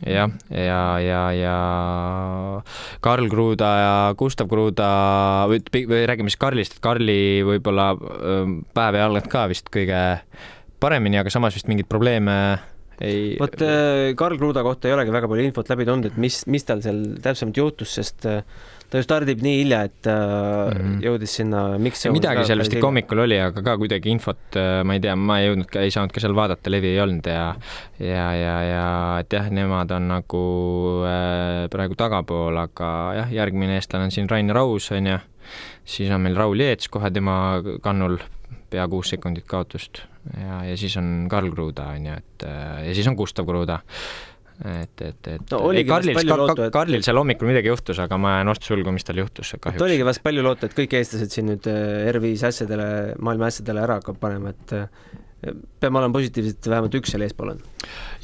[0.04, 1.54] jah, ja, ja, ja
[3.04, 4.90] Karl Kruda ja Gustav Kruda,
[5.48, 10.04] või, või räägime siis Karlist, et Karli võib-olla päev ei alanud ka vist kõige
[10.84, 12.36] paremini, aga samas vist mingeid probleeme
[13.00, 13.34] ei.
[13.40, 16.68] vot äh, Karl Kruda kohta ei olegi väga palju infot läbi tulnud, et mis, mis
[16.68, 18.42] tal seal täpsemalt juhtus, sest äh,
[18.94, 20.98] ta ju stardib nii hilja, et mm -hmm.
[21.02, 25.00] jõudis sinna, miks midagi seal vist ikka hommikul oli, aga ka kuidagi infot, ma ei
[25.02, 27.56] tea, ma ei jõudnud ei saanud ka seal vaadata, levi ei olnud ja
[27.98, 28.84] ja, ja, ja
[29.18, 30.42] et jah, nemad on nagu
[31.10, 35.18] äh, praegu tagapool, aga jah, järgmine eestlane on siin Rain Raus, on ju,
[35.84, 37.36] siis on meil Raul Jeets kohe tema
[37.82, 38.20] kannul,
[38.70, 40.04] pea kuus sekundit kaotust.
[40.38, 42.46] Ja, ja siis on Karl Kruda, on ju, et
[42.86, 43.80] ja siis on Gustav Kruda
[44.62, 48.52] et, et, et no, ei, Karlil, ka, Karlil seal hommikul midagi juhtus, aga ma jään
[48.52, 49.82] ostu sulgu, mis tal juhtus kahjuks.
[49.82, 52.88] oligi vast palju loota, et kõik eestlased siin nüüd äh, R5 asjadele,
[53.18, 54.86] maailma asjadele ära hakkab panema, et äh,
[55.82, 57.64] peame olema positiivsed, vähemalt üks seal eespool on.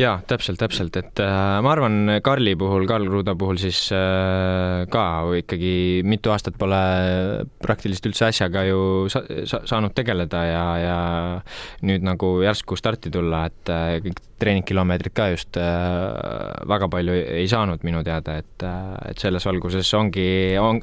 [0.01, 5.05] Jaa, täpselt, täpselt, et äh, ma arvan, Karli puhul, Karl Kruda puhul siis äh, ka
[5.41, 5.75] ikkagi
[6.07, 6.81] mitu aastat pole
[7.63, 8.81] praktiliselt üldse asjaga ju
[9.13, 10.99] sa, sa, saanud tegeleda ja, ja
[11.87, 15.67] nüüd nagu järsku starti tulla, et äh, kõik treeningkilomeetrit ka just äh,
[16.69, 20.81] väga palju ei saanud minu teada, et, äh, et selles valguses ongi, on,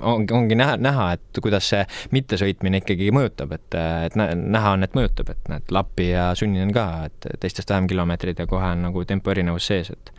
[0.00, 1.82] ongi, ongi näha, näha, et kuidas see
[2.16, 6.86] mittesõitmine ikkagi mõjutab, et, et näha on, et mõjutab, et näed, Lappi ja Sunninen ka,
[7.10, 10.12] et teistest vähem kilomeetreid ja kohe on nagu tempo erinevus sees, et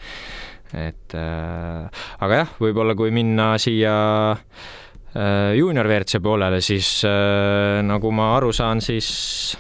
[0.76, 3.94] et äh, aga jah, võib-olla kui minna siia
[4.36, 9.56] äh, juunior WRC poolele, siis äh, nagu ma aru saan, siis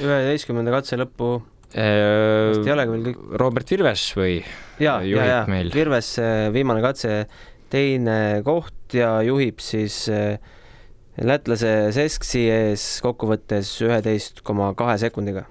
[0.00, 1.36] üheteistkümnenda katse lõppu
[1.76, 3.22] Äh, vist ei olegi veel kõik.
[3.42, 4.36] Robert Virves või?
[4.80, 5.40] ja, ja, ja
[5.74, 7.26] Virves äh, viimane katse,
[7.72, 10.38] teine koht ja juhib siis äh,
[11.20, 15.44] lätlase Sesksi ees kokkuvõttes üheteist koma kahe sekundiga.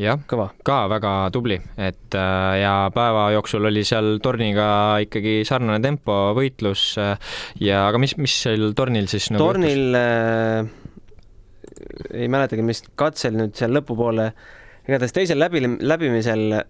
[0.00, 4.68] Jah, ka väga tubli, et ja päeva jooksul oli seal torniga
[5.04, 6.94] ikkagi sarnane tempo, võitlus
[7.60, 10.70] ja aga mis, mis seal tornil siis nagu tornil äh,
[12.14, 14.48] ei mäletagi, mis katsel nüüd seal lõpupoole äh,
[14.90, 16.60] igatahes teisel läbi, läbimisel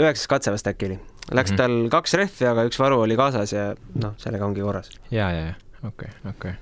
[0.00, 0.98] üheksas katse vast äkki oli.
[1.30, 1.58] Läks mm -hmm.
[1.60, 4.90] tal kaks rehvi, aga üks varu oli kaasas ja noh, sellega ongi korras.
[5.10, 5.54] ja, ja, ja
[5.88, 6.54] okei okay,, okei okay..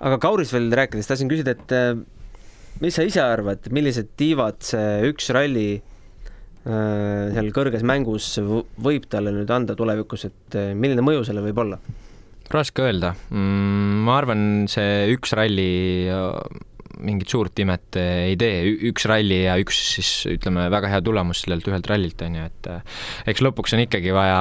[0.00, 1.98] aga Kaurist veel rääkides tahtsin küsida, et äh,
[2.80, 9.34] mis sa ise arvad, millised tiivad see üks ralli äh, seal kõrges mängus võib talle
[9.36, 11.80] nüüd anda tulevikus, et äh, milline mõju sellel võib olla?
[12.50, 14.00] raske öelda mm,.
[14.06, 15.70] ma arvan, see üks ralli
[17.04, 21.66] mingit suurt imet ei tee, üks ralli ja üks siis ütleme, väga hea tulemus sellelt
[21.70, 22.98] ühelt rallilt, on ju, et eh,
[23.32, 24.40] eks lõpuks on ikkagi vaja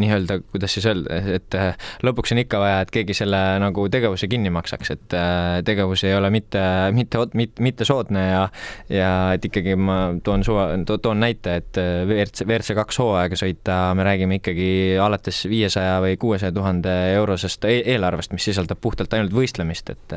[0.00, 4.28] nii-öelda, kuidas siis öelda, et eh, lõpuks on ikka vaja, et keegi selle nagu tegevuse
[4.30, 6.62] kinni maksaks, et eh, tegevus ei ole mitte,
[6.96, 8.44] mitte, mitte, mitte soodne ja
[8.92, 13.78] ja et ikkagi ma toon suva to,, toon näite, et WRC, WRC kaks hooaega sõita,
[13.98, 14.70] me räägime ikkagi
[15.02, 20.16] alates viiesaja või kuuesaja tuhande eurosest e-, eelarvest, mis sisaldab puhtalt ainult võistlemist, et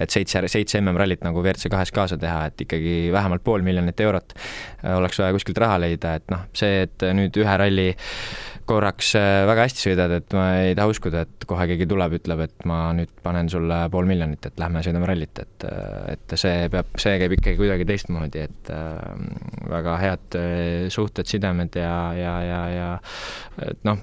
[0.00, 4.00] et seitse, seitse seitse MM-rallit nagu WRC kahes kaasa teha, et ikkagi vähemalt pool miljonit
[4.00, 7.90] eurot äh, oleks vaja kuskilt raha leida, et noh, see, et nüüd ühe ralli
[8.70, 12.44] korraks äh, väga hästi sõidad, et ma ei taha uskuda, et kohe keegi tuleb, ütleb,
[12.46, 16.68] et ma nüüd panen sulle pool miljonit, et lähme sõidame rallit, et äh, et see
[16.70, 18.70] peab, see käib ikkagi kuidagi teistmoodi, et
[19.70, 20.36] väga head
[20.92, 22.88] suhted, sidemed ja, ja, ja, ja
[23.66, 23.98] et noh,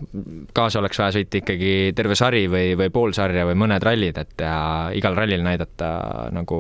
[0.56, 4.44] kaasa oleks vaja sõita ikkagi terve sari või, või pool sarja või mõned rallid, et
[4.44, 4.58] ja
[4.98, 5.90] igal rallil näidata
[6.36, 6.57] nagu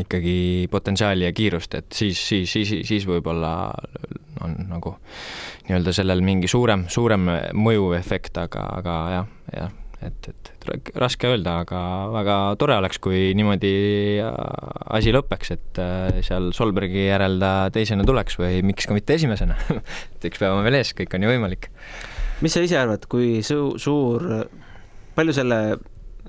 [0.00, 3.52] ikkagi potentsiaali ja kiirust, et siis, siis, siis, siis võib-olla
[4.44, 4.96] on nagu
[5.66, 9.74] nii-öelda sellel mingi suurem, suurem mõjuefekt, aga, aga jah, jah,
[10.06, 11.80] et, et raske öelda, aga
[12.14, 13.72] väga tore oleks, kui niimoodi
[14.96, 19.58] asi lõpeks, et äh, seal Solbergi järel ta teisena tuleks või miks ka mitte esimesena
[20.14, 21.70] et üks päev on veel ees, kõik on ju võimalik.
[22.44, 24.26] mis sa ise arvad, kui su-, suur,
[25.16, 25.60] palju selle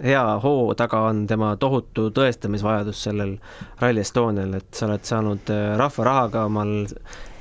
[0.04, 3.38] hea hoo taga on tema tohutu tõestamisvajadus sellel
[3.82, 6.74] Rally Estonial, et sa oled saanud äh, rahva rahaga omal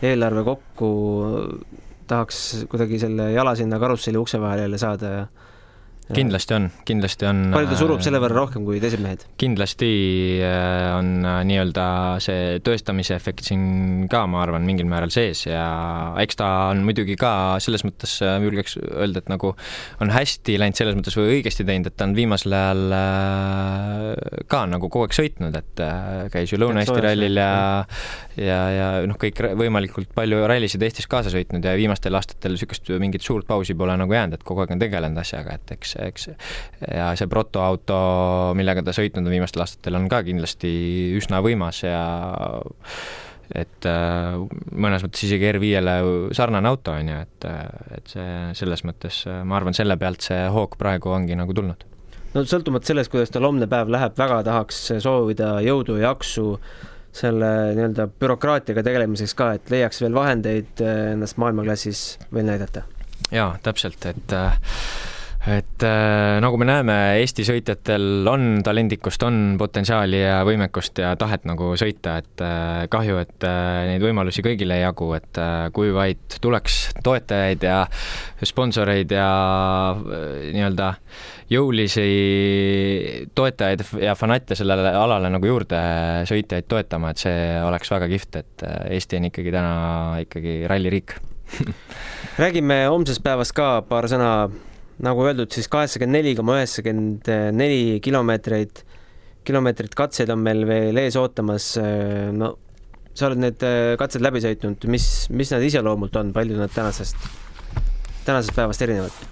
[0.04, 0.90] eelarve kokku,
[2.06, 5.26] tahaks kuidagi selle jala sinna karusselli ukse vahele jälle saada ja
[6.14, 7.40] kindlasti on, kindlasti on.
[7.54, 9.24] palju ta surub selle võrra rohkem kui teised mehed?
[9.40, 9.88] kindlasti
[10.44, 11.86] äh, on äh, nii-öelda
[12.22, 15.64] see tõestamise efekt siin ka, ma arvan, mingil määral sees ja
[16.22, 19.54] eks ta on muidugi ka selles mõttes, äh, julgeks öelda, et nagu
[20.04, 22.84] on hästi läinud selles mõttes või õigesti teinud, et ta on viimasel ajal
[24.50, 25.84] ka nagu kogu aeg sõitnud, et
[26.32, 27.50] käis ju Lõuna-Eesti rallil ja
[28.38, 33.24] ja, ja noh, kõik võimalikult palju rallisid Eestis kaasa sõitnud ja viimastel aastatel niisugust mingit
[33.26, 36.28] suurt pausi pole nagu jäänud, et kogu aeg on tegelenud asjaga, et eks eks,
[36.86, 37.98] ja see protoauto,
[38.58, 40.72] millega ta sõitnud on viimastel aastatel, on ka kindlasti
[41.18, 42.00] üsna võimas ja
[43.54, 44.38] et äh,
[44.74, 45.98] mõnes mõttes isegi R5-le
[46.36, 47.46] sarnane auto, on ju, et,
[47.98, 51.86] et see selles mõttes, ma arvan, selle pealt see hoog praegu ongi nagu tulnud.
[52.34, 56.56] no sõltumata sellest, kuidas tal homne päev läheb, väga tahaks soovida jõudu ja jaksu
[57.16, 62.02] selle nii-öelda bürokraatiaga tegelemiseks ka, et leiaks veel vahendeid ennast maailmaklassis
[62.34, 62.84] veel näidata?
[63.32, 64.58] jaa, täpselt, et äh,
[65.46, 71.46] et äh, nagu me näeme, Eesti sõitjatel on talendikust, on potentsiaali ja võimekust ja tahet
[71.46, 75.92] nagu sõita, et äh, kahju, et äh, neid võimalusi kõigile ei jagu, et äh, kui
[75.94, 77.78] vaid tuleks toetajaid ja
[78.42, 79.30] sponsoreid ja
[79.94, 80.90] äh, nii-öelda
[81.54, 82.08] jõulisi
[83.38, 85.78] toetajaid ja fanatte sellele alale nagu juurde
[86.26, 89.74] sõitjaid toetama, et see oleks väga kihvt, et äh, Eesti on ikkagi täna
[90.26, 91.20] ikkagi ralliriik.
[92.42, 94.48] Räägime homsest päevast ka paar sõna
[95.04, 98.84] nagu öeldud, siis kaheksakümmend neli koma üheksakümmend neli kilomeetreid,
[99.46, 101.74] kilomeetrit katseid on meil veel ees ootamas.
[102.32, 102.54] no
[103.16, 107.16] sa oled need äh, katsed läbi sõitnud, mis, mis nad iseloomult on, palju nad tänasest,
[108.26, 109.22] tänasest päevast erinevad?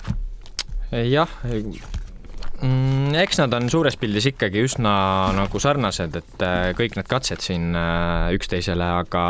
[0.95, 1.31] jah,
[2.63, 4.95] mm, eks nad on suures pildis ikkagi üsna
[5.37, 9.27] nagu sarnased, et äh, kõik need katsed siin äh, üksteisele, aga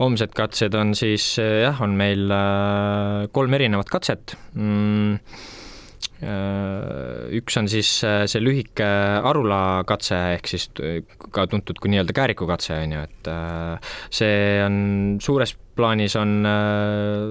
[0.00, 2.32] homsed katsed on siis jah, on meil
[3.34, 5.67] kolm erinevat katset mm, Äh,
[6.18, 8.86] üks on siis äh, see lühike
[9.28, 14.78] Arula katse, ehk siis ka tuntud kui nii-öelda käärikukatse, on ju, et äh, see on
[15.22, 16.42] suures plaanis on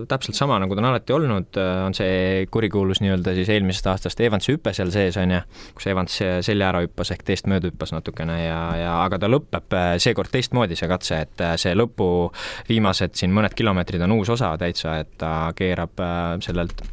[0.08, 4.54] täpselt sama, nagu ta on alati olnud, on see kurikuulus nii-öelda siis eelmisest aastast Evansi
[4.54, 5.42] hüpe seal sees, on ju,
[5.76, 6.16] kus Evans
[6.48, 10.80] selja ära hüppas ehk teist mööda hüppas natukene ja, ja aga ta lõpeb seekord teistmoodi,
[10.80, 12.08] see katse, et see lõpu
[12.70, 16.00] viimased siin mõned kilomeetrid on uus osa täitsa, et ta keerab
[16.48, 16.86] sellelt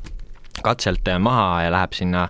[0.63, 2.29] katselt maha ja läheb sinna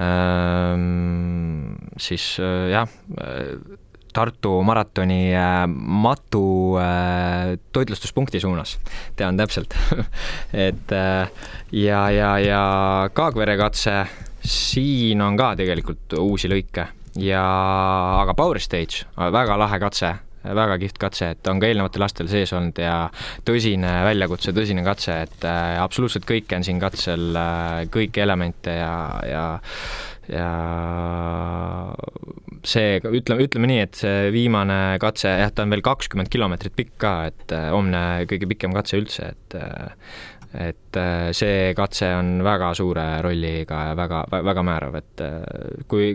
[0.00, 2.88] ähm, siis äh, jah,
[4.14, 8.76] Tartu maratoni äh, matu äh, toitlustuspunkti suunas,
[9.18, 9.74] tean täpselt.
[10.66, 10.94] Et
[11.74, 12.60] ja, ja, ja
[13.12, 14.04] Kaagvere katse,
[14.38, 16.86] siin on ka tegelikult uusi lõike.
[17.18, 17.42] Ja,
[18.22, 22.52] aga Power Stage, väga lahe katse väga kihvt katse, et on ka eelnevatel aastatel sees
[22.56, 22.96] olnud ja
[23.46, 28.96] tõsine väljakutse, tõsine katse, et äh, absoluutselt kõike on siin katsel äh,, kõiki elemente ja,
[29.28, 29.46] ja
[30.24, 30.48] ja
[32.64, 36.94] see, ütleme, ütleme nii, et see viimane katse, jah, ta on veel kakskümmend kilomeetrit pikk
[37.04, 39.58] ka, et äh, homne kõige pikem katse üldse, et
[40.54, 45.40] et äh, see katse on väga suure rolliga ja väga, väga määrav, et äh,
[45.90, 46.12] kui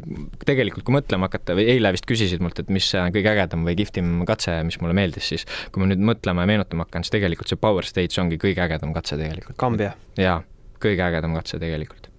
[0.48, 3.76] tegelikult, kui mõtlema hakata, või eile vist küsisid mult, et mis on kõige ägedam või
[3.80, 7.52] kihvtim katse, mis mulle meeldis, siis kui ma nüüd mõtlema ja meenutama hakkan, siis tegelikult
[7.52, 9.60] see Power Stage ongi kõige ägedam katse tegelikult.
[9.60, 9.94] Kambja?
[10.20, 10.40] jaa,
[10.80, 12.10] kõige ägedam katse tegelikult.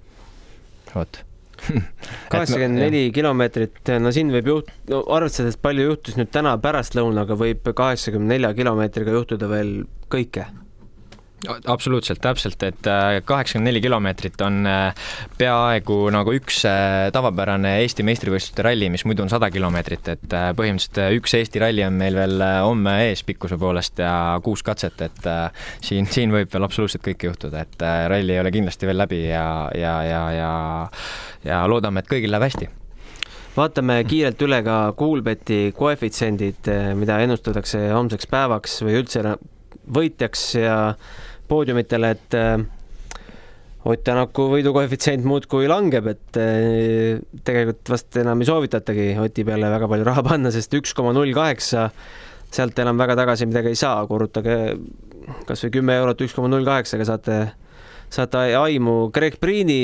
[0.92, 1.24] vot
[2.32, 7.68] kaheksakümmend neli kilomeetrit, no siin võib juht-, no arvestades, palju juhtus nüüd täna pärastlõunaga, võib
[7.76, 9.74] kaheksakümne nelja kilomeetriga juhtuda veel
[10.12, 10.46] kõike
[11.48, 15.06] absoluutselt, täpselt, et äh, kaheksakümmend neli kilomeetrit on äh,
[15.38, 20.26] peaaegu nagu üks äh, tavapärane Eesti meistrivõistluste ralli, mis muidu on sada kilomeetrit, et
[20.58, 24.12] põhimõtteliselt üks Eesti ralli on meil veel homme ees pikkuse poolest ja
[24.44, 25.30] kuus katset, et
[25.84, 29.46] siin, siin võib veel absoluutselt kõike juhtuda, et ralli ei ole kindlasti veel läbi ja,
[29.76, 30.52] ja, ja, ja
[31.44, 32.68] ja loodame, et kõigil läheb hästi.
[33.56, 36.68] Vaatame kiirelt üle ka Coolbeti koefitsiendid,
[37.00, 39.24] mida ennustatakse homseks päevaks või üldse
[39.90, 40.76] võitjaks ja
[41.50, 42.60] poodiumitele, et äh,
[43.88, 49.88] Ott Tänaku võidukoefitsient muudkui langeb, et äh, tegelikult vast enam ei soovitatagi Oti peale väga
[49.88, 51.86] palju raha panna, sest üks koma null kaheksa,
[52.52, 54.58] sealt enam väga tagasi midagi ei saa, korrutage
[55.48, 57.38] kasvõi kümme eurot üks koma null kaheksaga saate,
[58.12, 58.98] saate aimu.
[59.16, 59.80] Greg Priini,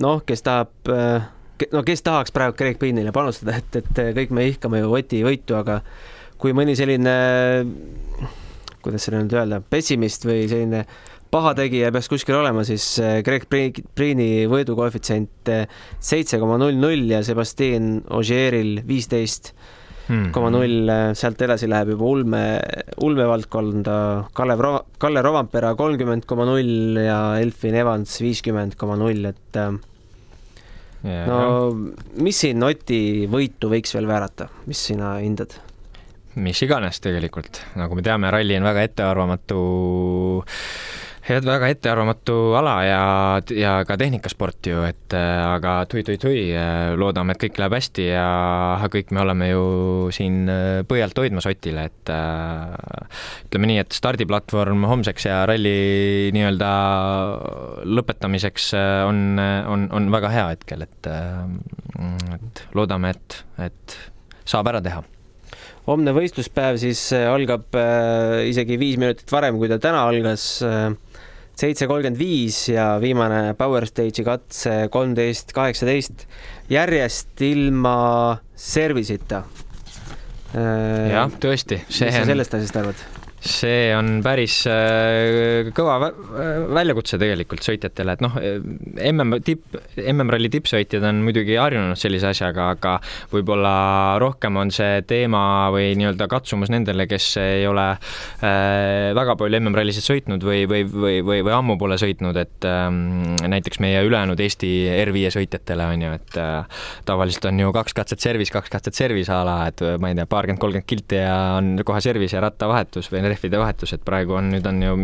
[0.00, 1.28] noh, kes tahab, äh,
[1.76, 5.60] no kes tahaks praegu Greg Priinile panustada, et, et kõik me ihkame ju Oti võitu,
[5.60, 5.82] aga
[6.40, 7.16] kui mõni selline
[8.86, 10.84] kuidas seda nüüd öelda, pessimist või selline
[11.32, 15.66] pahategija peaks kuskil olema, siis äh, Greg Priini võidukoefitsient äh,
[15.98, 19.52] seitse koma null null ja Sebastian Ogieril viisteist
[20.06, 22.42] koma null, äh, sealt edasi läheb juba ulme,
[23.02, 23.96] ulmevaldkonda.
[24.38, 31.26] Kalev Ro-, Kalle Rovampera kolmkümmend koma null ja Elfin Evans viiskümmend koma null, et yeah,
[31.26, 31.40] no
[32.22, 35.58] mis siin Oti võitu võiks veel väärata, mis sina hindad?
[36.36, 39.60] Mis iganes tegelikult, nagu me teame, ralli on väga ettearvamatu
[41.26, 43.00] jah, väga ettearvamatu ala ja,
[43.54, 48.26] ja ka tehnikasport ju, et äh, aga tui-tui-tui, äh, loodame, et kõik läheb hästi ja
[48.92, 49.64] kõik me oleme ju
[50.14, 52.12] siin äh, põhialt hoidmas Otile, et
[53.46, 56.70] ütleme nii, et stardiplatvorm homseks ja ralli nii-öelda
[57.86, 58.70] lõpetamiseks
[59.06, 61.10] on, on, on väga hea hetkel, et,
[62.38, 63.98] et loodame, et, et
[64.46, 65.02] saab ära teha
[65.86, 70.90] homne võistluspäev siis äh, algab äh, isegi viis minutit varem, kui ta täna algas, äh,
[71.56, 76.26] seitse kolmkümmend viis ja viimane Power Stage'i katse kolmteist kaheksateist
[76.72, 77.98] järjest ilma
[78.56, 79.44] servisita.
[80.56, 81.80] jah, tõesti.
[81.88, 83.25] mis sa sellest asjast arvad?
[83.50, 86.10] See on päris äh, kõva
[86.76, 92.96] väljakutse tegelikult sõitjatele, et noh, mm tipp, MM-ralli tippsõitjad on muidugi harjunud sellise asjaga, aga
[93.32, 93.74] võib-olla
[94.22, 100.06] rohkem on see teema või nii-öelda katsumus nendele, kes ei ole äh, väga palju MM-rallisid
[100.06, 102.88] sõitnud või, või, või, või, või ammu pole sõitnud, et äh,
[103.46, 104.72] näiteks meie ülejäänud Eesti
[105.04, 109.30] R5 sõitjatele on ju, et äh, tavaliselt on ju kaks katset servis, kaks katset servis
[109.32, 113.10] a la, et ma ei tea, paarkümmend, kolmkümmend kilti ja on kohe servis ja rattavahetus
[113.12, 114.96] või rehvide vahetus, et praegu on, nüüd on ju,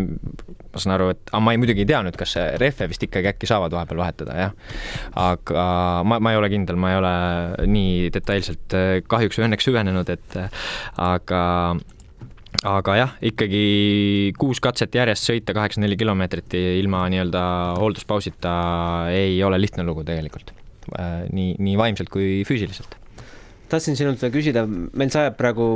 [0.72, 3.48] ma saan aru, et, ma ei, muidugi ei tea nüüd, kas rehve vist ikkagi äkki
[3.50, 4.54] saavad vahepeal vahetada, jah.
[5.20, 5.64] aga
[6.08, 7.16] ma, ma ei ole kindel, ma ei ole
[7.70, 8.78] nii detailselt
[9.10, 10.38] kahjuks või õnneks süvenenud, et
[11.00, 11.42] aga
[12.68, 17.44] aga jah, ikkagi kuus katset järjest sõita kaheksakümmend neli kilomeetrit ilma nii-öelda
[17.80, 18.52] hoolduspausita
[19.14, 20.52] ei ole lihtne lugu tegelikult.
[21.32, 23.01] nii, nii vaimselt kui füüsiliselt
[23.72, 25.66] tahtsin sinult veel küsida, meil sajab praegu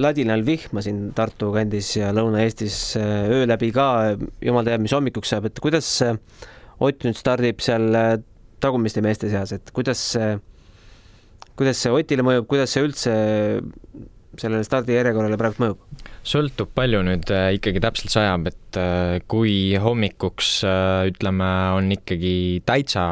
[0.00, 3.86] ladinal vihma siin Tartu kandis ja Lõuna-Eestis äh, öö läbi ka,
[4.44, 5.88] jumal teab, mis hommikuks saab, et kuidas
[6.82, 8.16] Ott nüüd stardib seal äh,
[8.62, 10.32] tagumiste meeste seas, et kuidas see,
[11.58, 13.14] kuidas see Otile mõjub, kuidas see üldse
[14.40, 16.02] sellele stardijärjekorrale praegu mõjub?
[16.22, 22.62] sõltub palju nüüd äh, ikkagi täpselt sajab, et äh, kui hommikuks äh, ütleme, on ikkagi
[22.68, 23.04] täitsa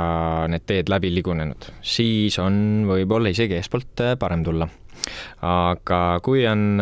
[0.51, 4.71] need teed läbi ligunenud, siis on võib-olla isegi eespoolt parem tulla
[5.47, 6.81] aga kui on,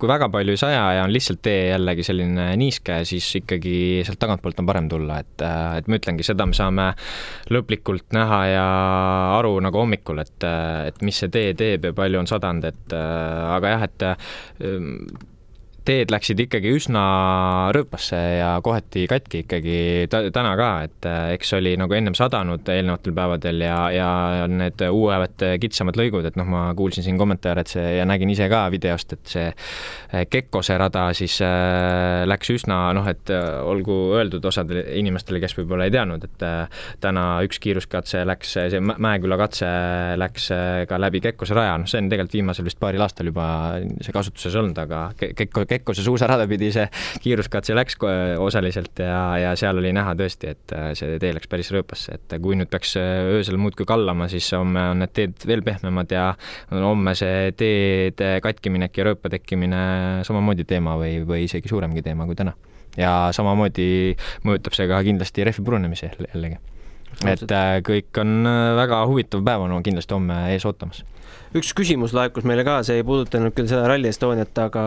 [0.00, 3.74] kui väga palju ei saja ja on lihtsalt tee jällegi selline niiske, siis ikkagi
[4.06, 5.44] sealt tagantpoolt on parem tulla, et,
[5.78, 6.90] et ma ütlengi, seda me saame
[7.52, 8.68] lõplikult näha ja
[9.38, 10.48] aru nagu hommikul, et,
[10.88, 15.28] et mis see tee teeb ja palju on sadanud, et aga jah, et
[15.86, 17.02] teed läksid ikkagi üsna
[17.74, 19.76] rööpasse ja kohati katki ikkagi
[20.10, 24.10] täna ka, et äh, eks oli nagu ennem sadanud eelnevatel päevadel ja, ja
[24.50, 28.46] need uued kitsamad lõigud, et noh, ma kuulsin siin kommentaare, et see ja nägin ise
[28.52, 34.44] ka videost, et see äh, Kekkose rada siis äh, läks üsna noh, et olgu öeldud
[34.52, 36.46] osadele inimestele, kes võib-olla ei teadnud, et
[37.02, 39.68] täna üks kiiruskatse läks, see Mäeküla katse
[40.20, 40.48] läks
[40.88, 43.46] ka läbi Kekkose raja, noh, see on tegelikult viimasel vist paaril aastal juba
[44.04, 46.86] see kasutuses olnud, aga Kekko, Kekkose suusarada pidi see
[47.24, 47.98] kiiruskatse läks
[48.42, 52.36] osaliselt ja, ja seal oli näha tõesti, et äh, see tee läks päris rööpasse, et
[52.42, 56.32] kui nüüd peaks äh, öösel muudkui kallama, siis homme on need teed veel pehmemad ja
[56.72, 59.82] homme see teede katkiminek ja rööpa tekkimine
[60.28, 62.56] samamoodi teema või, või isegi suuremgi teema kui täna.
[62.96, 64.12] ja samamoodi
[64.44, 66.60] mõjutab see ka kindlasti rehvi purunemisi jällegi
[67.28, 68.46] et äh, kõik on
[68.78, 71.02] väga huvitav päev on kindlasti homme ees ootamas.
[71.56, 74.84] üks küsimus laekus meile ka, see ei puudutanud küll seda Rally Estoniat, aga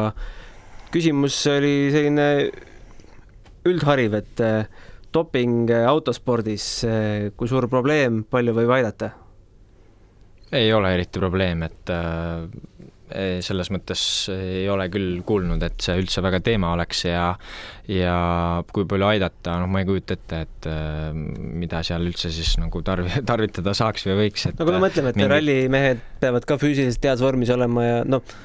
[0.94, 2.30] küsimus oli selline
[3.70, 9.14] üldhariv, et eh, doping eh, autospordis, eh, kui suur probleem, palju võib aidata?
[10.56, 11.90] ei ole eriti probleem, et
[13.44, 17.26] selles mõttes ei ole küll kuulnud, et see üldse väga teema oleks ja
[17.92, 18.14] ja
[18.72, 20.70] kui palju aidata, noh, ma ei kujuta ette, et
[21.60, 25.12] mida seal üldse siis nagu tarvi-, tarvitada saaks või võiks, et no kui me mõtleme,
[25.12, 25.32] et mingi...
[25.34, 28.38] rallimehed peavad ka füüsiliselt heas vormis olema ja noh,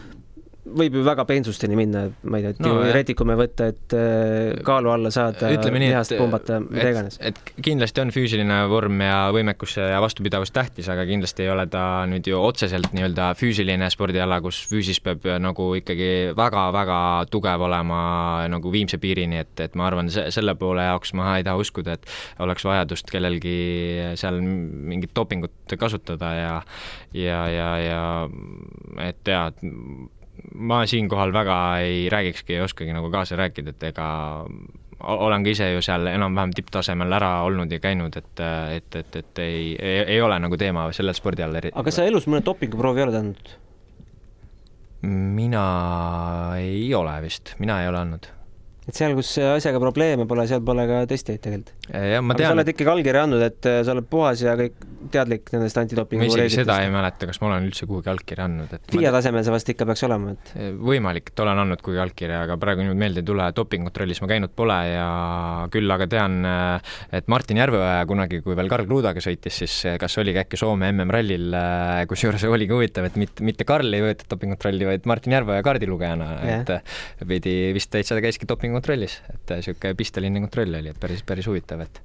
[0.64, 5.12] võib ju väga peensusteni minna, ma ei tea, et no, võtta, et äh, kaalu alla
[5.14, 7.18] saada, lihast pumbata, mida iganes.
[7.24, 11.84] et kindlasti on füüsiline vorm ja võimekus ja vastupidavus tähtis, aga kindlasti ei ole ta
[12.10, 17.00] nüüd ju otseselt nii-öelda füüsiline spordiala, kus füüsis peab nagu ikkagi väga-väga
[17.32, 18.02] tugev olema
[18.52, 22.44] nagu viimse piirini, et, et ma arvan, selle poole jaoks ma ei taha uskuda, et
[22.44, 23.58] oleks vajadust kellelgi
[24.20, 26.54] seal mingit dopingut kasutada ja
[27.14, 28.00] ja, ja, ja
[29.08, 29.50] et jaa,
[30.54, 34.08] ma siinkohal väga ei räägikski, ei oskagi nagu kaasa rääkida, et ega
[35.00, 38.42] olen ka ise ju seal enam-vähem tipptasemel ära olnud ja käinud, et,
[38.76, 41.76] et, et, et ei, ei, ei ole nagu teema sellel spordialal eriti.
[41.76, 43.56] aga kas sa elus mõne dopinguproovi oled andnud?
[45.00, 45.64] mina
[46.60, 48.28] ei ole vist, mina ei ole andnud
[48.90, 51.79] et seal, kus asjaga probleeme pole, seal pole ka testijaid tegelikult.
[51.90, 52.52] Jah, ma tean.
[52.52, 56.24] sa oled ikkagi allkirja andnud, et äh, sa oled puhas ja kõik teadlik nendest antidopingu
[56.24, 56.40] reeglitest?
[56.40, 59.44] ma isegi seda ei mäleta, kas ma olen üldse kuhugi allkirja andnud, et FIA tasemel
[59.46, 62.84] see vast ikka peaks olema, et eh, võimalik, et olen andnud kuhugi allkirja, aga praegu
[62.84, 65.06] niimoodi meelde ei tule, dopingukontrollis ma käinud pole ja
[65.72, 69.96] küll aga tean, eh, et Martin Järveoja kunagi, kui veel Karl Krudaga sõitis, siis eh,
[70.00, 71.56] kas oligi äkki Soome MM-rallil,
[72.10, 76.60] kusjuures oligi huvitav, et mitte, mitte Karl ei võetud dopingukontrolli, vaid Martin Järveoja kaardilugejana yeah.,
[76.60, 81.79] et pidi vist täitsa käiski dopingukontrollis, et niisugune pisteline kontroll oli, et päris, päris huvitav,
[81.84, 82.00] et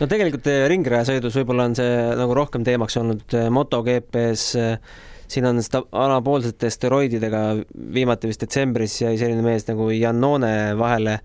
[0.00, 4.48] no tegelikult ringrajasõidus võib-olla on see nagu rohkem teemaks olnud äh, MotoGP-s.
[4.60, 7.42] Äh, siin on seda anapoolsete steroididega,
[7.92, 11.18] viimati vist detsembris jäi selline mees nagu Jannone vahele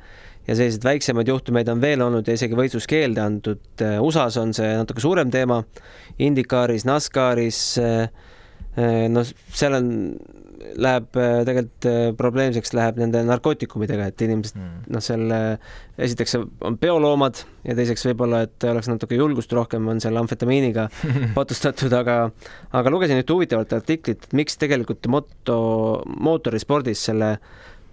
[0.44, 3.64] ja selliseid väiksemaid juhtumeid on veel olnud ja isegi võistluskeelde antud.
[4.04, 5.62] USA-s on see natuke suurem teema,
[6.20, 7.62] IndyCaris, NASCAris
[9.14, 9.88] no seal on,
[10.80, 14.86] läheb äh, tegelikult äh, probleemseks läheb nende narkootikumidega, et inimesed mm.
[14.94, 15.34] noh, seal
[16.04, 20.88] esiteks on bioloomad ja teiseks võib-olla, et oleks natuke julgust rohkem, on seal amfetamiiniga
[21.38, 22.18] patustatud, aga
[22.74, 25.60] aga lugesin ühte huvitavat artiklit, et miks tegelikult moto,
[26.06, 27.36] mootorispordis selle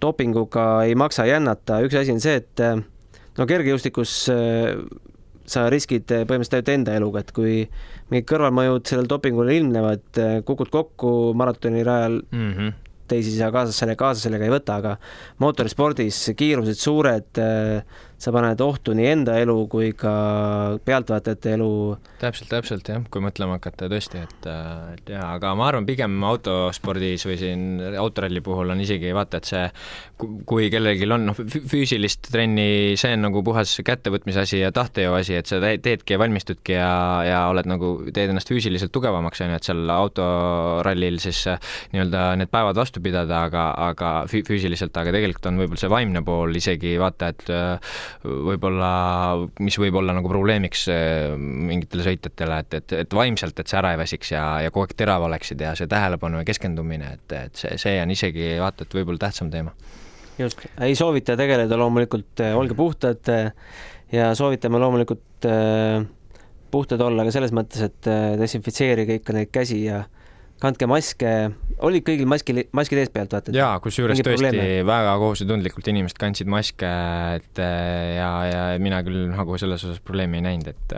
[0.01, 2.65] dopinguga ei maksa jännata, üks asi on see, et
[3.37, 4.15] no kergejõustikus
[5.49, 7.55] sa riskid põhimõtteliselt ainult enda eluga, et kui
[8.11, 12.73] mingid kõrvalmõjud sellel dopingul ilmnevad, kukud kokku maratonirajal mm, -hmm.
[13.11, 14.97] teisi sa kaasas selle, kaasa sellega ei võta, aga
[15.43, 17.41] mootorispordis kiirused suured,
[18.21, 20.11] sa paned ohtu nii enda elu kui ka
[20.85, 21.71] pealtvaatajate elu.
[22.21, 24.47] täpselt, täpselt jah, kui mõtlema hakata tõesti, et,
[24.95, 27.63] et jaa, aga ma arvan, pigem autospordis või siin
[27.97, 29.63] autoralli puhul on isegi vaata, et see,
[30.49, 31.41] kui kellelgi on noh,
[31.71, 36.21] füüsilist trenni, see on nagu puhas kättevõtmise asi ja tahtejõu asi, et sa teedki ja
[36.21, 36.91] valmistudki ja,
[37.25, 41.41] ja oled nagu, teed ennast füüsiliselt tugevamaks, on ju, et seal autorallil siis
[41.95, 46.61] nii-öelda need päevad vastu pidada, aga, aga füüsiliselt, aga tegelikult on võib-olla see vaimne pool
[46.61, 47.53] isegi vaata, et
[48.23, 48.91] võib-olla,
[49.63, 53.93] mis võib olla nagu probleemiks eh, mingitele sõitjatele, et, et, et vaimselt, et sa ära
[53.95, 57.63] ei väsiks ja, ja kogu aeg terav oleksid ja see tähelepanu ja keskendumine, et, et
[57.63, 59.75] see, see on isegi vaata, et võib-olla tähtsam teema.
[60.39, 63.51] just, ei soovita tegeleda loomulikult, eh, olge puhtad eh,
[64.15, 65.29] ja soovitame loomulikult
[66.71, 68.07] puhtad olla ka selles mõttes, et
[68.39, 70.03] desinfitseerige ikka neid käsi ja
[70.61, 71.31] kandke maske,
[71.81, 73.53] olid kõigil maski, maskid ees pealt, vaata?
[73.55, 74.65] jaa, kusjuures tõesti probleeme?
[74.87, 76.91] väga kohusetundlikult inimesed kandsid maske,
[77.39, 80.95] et ja, ja mina küll nagu selles osas probleemi ei näinud, et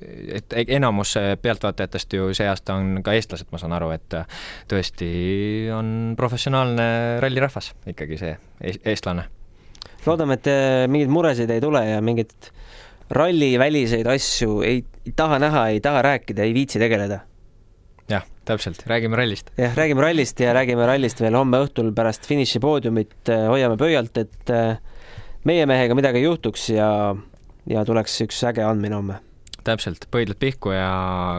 [0.00, 4.18] et, et enamus pealtvaatajatest ju see aasta on ka eestlased, ma saan aru, et
[4.70, 5.10] tõesti
[5.74, 8.34] on professionaalne rallirahvas ikkagi see
[8.64, 9.28] eestlane.
[10.06, 12.52] loodame, et äh, mingeid muresid ei tule ja mingeid
[13.10, 17.26] ralliväliseid asju ei, ei taha näha, ei taha rääkida, ei viitsi tegeleda
[18.50, 19.50] täpselt, räägime rallist.
[19.58, 24.52] jah, räägime rallist ja räägime rallist veel homme õhtul pärast finišipoodiumit, äh, hoiame pöialt, et
[24.54, 24.80] äh,
[25.48, 26.90] meie mehega midagi ei juhtuks ja,
[27.70, 29.20] ja tuleks üks äge andmine homme.
[29.64, 30.90] täpselt, pöidlad pihku ja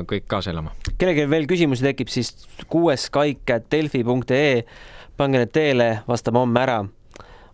[0.08, 0.74] kõik kaasa elama.
[0.98, 2.34] kellelgi veel küsimusi tekib, siis
[2.72, 4.64] kuues kaik at delfi.ee,
[5.18, 6.82] pange need teele, vastame homme ära.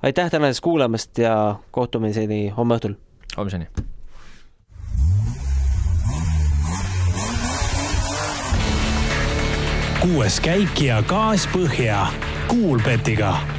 [0.03, 1.37] aitäh tänasest kuulamast ja
[1.71, 2.99] kohtumiseni homme õhtul.
[3.37, 3.71] homseni
[10.07, 12.07] kuues käik ja gaas põhja.
[12.47, 13.56] Kuulbetiga